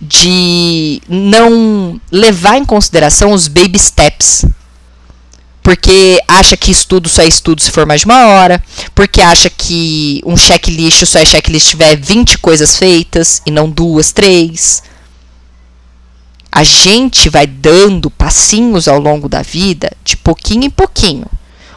de 0.02 1.00
não 1.08 2.02
levar 2.12 2.58
em 2.58 2.66
consideração 2.66 3.32
os 3.32 3.48
baby 3.48 3.78
steps 3.78 4.46
porque 5.64 6.22
acha 6.28 6.58
que 6.58 6.70
estudo 6.70 7.08
só 7.08 7.22
é 7.22 7.28
estudo 7.28 7.62
se 7.62 7.72
for 7.72 7.86
mais 7.86 8.02
de 8.02 8.06
uma 8.06 8.28
hora, 8.28 8.62
porque 8.94 9.22
acha 9.22 9.50
que 9.50 10.22
um 10.26 10.36
checklist 10.36 11.06
só 11.06 11.20
é 11.20 11.26
checklist 11.26 11.66
se 11.66 11.72
tiver 11.72 11.96
20 11.96 12.38
coisas 12.40 12.76
feitas 12.76 13.42
e 13.46 13.52
não 13.52 13.70
duas, 13.70 14.12
três. 14.12 14.84
A 16.52 16.64
gente 16.64 17.30
vai 17.30 17.48
dando 17.48 18.12
passinhos 18.12 18.88
ao 18.90 19.00
longo 19.00 19.30
da 19.30 19.42
vida, 19.42 19.90
de 20.04 20.18
pouquinho 20.18 20.66
em 20.66 20.70
pouquinho. 20.70 21.26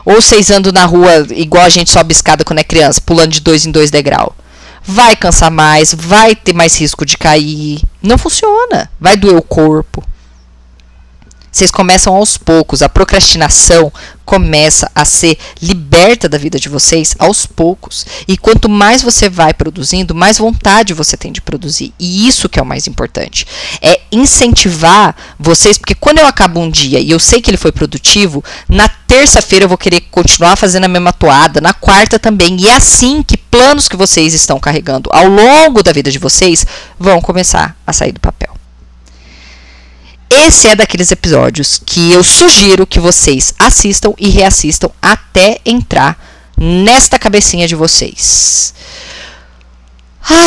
Ou 0.05 0.17
vocês 0.17 0.51
andam 0.51 0.73
na 0.73 0.85
rua 0.85 1.27
igual 1.31 1.65
a 1.65 1.69
gente 1.69 1.91
sobe 1.91 2.13
escada 2.13 2.45
quando 2.45 2.59
é 2.59 2.65
criança, 2.65 3.01
pulando 3.01 3.33
de 3.33 3.41
dois 3.41 3.65
em 3.65 3.71
dois 3.71 3.91
degrau. 3.91 4.35
Vai 4.83 5.17
cansar 5.17 5.51
mais, 5.51 5.95
vai 5.95 6.35
ter 6.37 6.53
mais 6.53 6.79
risco 6.79 7.07
de 7.07 7.17
cair. 7.17 7.81
Não 8.03 8.19
funciona. 8.19 8.91
Vai 9.01 9.17
doer 9.17 9.37
o 9.37 9.43
corpo. 9.43 10.05
Vocês 11.57 11.71
começam 11.71 12.15
aos 12.15 12.37
poucos, 12.37 12.83
a 12.83 12.89
procrastinação 12.89 13.91
começa 14.27 14.91
a 14.95 15.07
ser 15.07 15.39
liberta 15.63 16.29
da 16.29 16.37
vida 16.37 16.59
de 16.59 16.69
vocês 16.69 17.17
aos 17.19 17.47
poucos. 17.47 18.05
E 18.29 18.37
quanto 18.37 18.69
mais 18.69 19.01
você 19.01 19.31
vai 19.31 19.55
produzindo, 19.55 20.15
mais 20.15 20.37
vontade 20.37 20.93
você 20.93 21.17
tem 21.17 21.33
de 21.33 21.41
produzir. 21.41 21.95
E 21.99 22.29
isso 22.29 22.47
que 22.47 22.59
é 22.59 22.63
o 22.63 22.67
mais 22.67 22.87
importante. 22.87 23.47
É 23.81 24.03
incentivar 24.13 25.17
vocês, 25.39 25.79
porque 25.79 25.95
quando 25.95 26.19
eu 26.19 26.27
acabo 26.27 26.61
um 26.61 26.69
dia 26.69 27.01
e 27.01 27.11
eu 27.11 27.19
sei 27.19 27.41
que 27.41 27.49
ele 27.49 27.57
foi 27.57 27.73
produtivo, 27.73 28.45
na 28.69 28.87
terça-feira 28.87 29.65
eu 29.65 29.69
vou 29.71 29.79
querer 29.79 30.03
continuar 30.11 30.57
fazendo 30.57 30.85
a 30.85 30.89
mesma 30.89 31.15
toada, 31.15 31.59
na 31.59 31.73
quarta 31.73 32.19
também. 32.19 32.55
E 32.61 32.69
é 32.69 32.77
assim 32.77 33.23
que 33.23 33.39
planos 33.39 33.89
que 33.89 33.97
vocês 33.97 34.35
estão 34.35 34.61
carregando 34.61 35.09
ao 35.11 35.27
longo 35.27 35.83
da 35.83 35.91
vida 35.91 36.11
de 36.11 36.19
vocês 36.19 36.67
vão 36.99 37.19
começar 37.23 37.75
a 37.87 37.95
sair 37.95 38.13
do 38.13 38.21
papel. 38.21 38.56
Esse 40.31 40.69
é 40.69 40.75
daqueles 40.75 41.11
episódios 41.13 41.81
que 41.85 42.11
eu 42.11 42.23
sugiro 42.23 42.87
que 42.87 43.01
vocês 43.01 43.55
assistam 43.59 44.13
e 44.19 44.29
reassistam 44.29 44.91
até 45.01 45.61
entrar 45.65 46.19
nesta 46.57 47.19
cabecinha 47.19 47.69
de 47.69 47.75
vocês. 47.75 48.75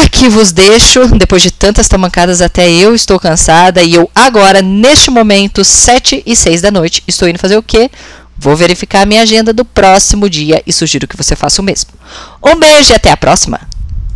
Aqui 0.04 0.28
vos 0.28 0.52
deixo, 0.52 1.08
depois 1.18 1.42
de 1.42 1.52
tantas 1.52 1.88
tamancadas, 1.88 2.42
até 2.42 2.70
eu 2.70 2.94
estou 2.94 3.18
cansada 3.18 3.82
e 3.82 3.94
eu 3.94 4.12
agora, 4.14 4.62
neste 4.62 5.10
momento, 5.10 5.64
7 5.64 6.22
e 6.26 6.36
6 6.36 6.62
da 6.62 6.70
noite, 6.70 7.02
estou 7.08 7.30
indo 7.30 7.40
fazer 7.40 7.56
o 7.56 7.64
quê? 7.64 7.90
Vou 8.38 8.58
verificar 8.58 9.04
a 9.04 9.06
minha 9.06 9.22
agenda 9.22 9.54
do 9.54 9.64
próximo 9.64 10.30
dia 10.30 10.62
e 10.68 10.74
sugiro 10.74 11.08
que 11.08 11.16
você 11.16 11.36
faça 11.36 11.62
o 11.62 11.66
mesmo. 11.66 11.92
Um 12.44 12.56
beijo 12.58 12.92
e 12.92 12.96
até 12.96 13.12
a 13.12 13.18
próxima! 13.18 13.79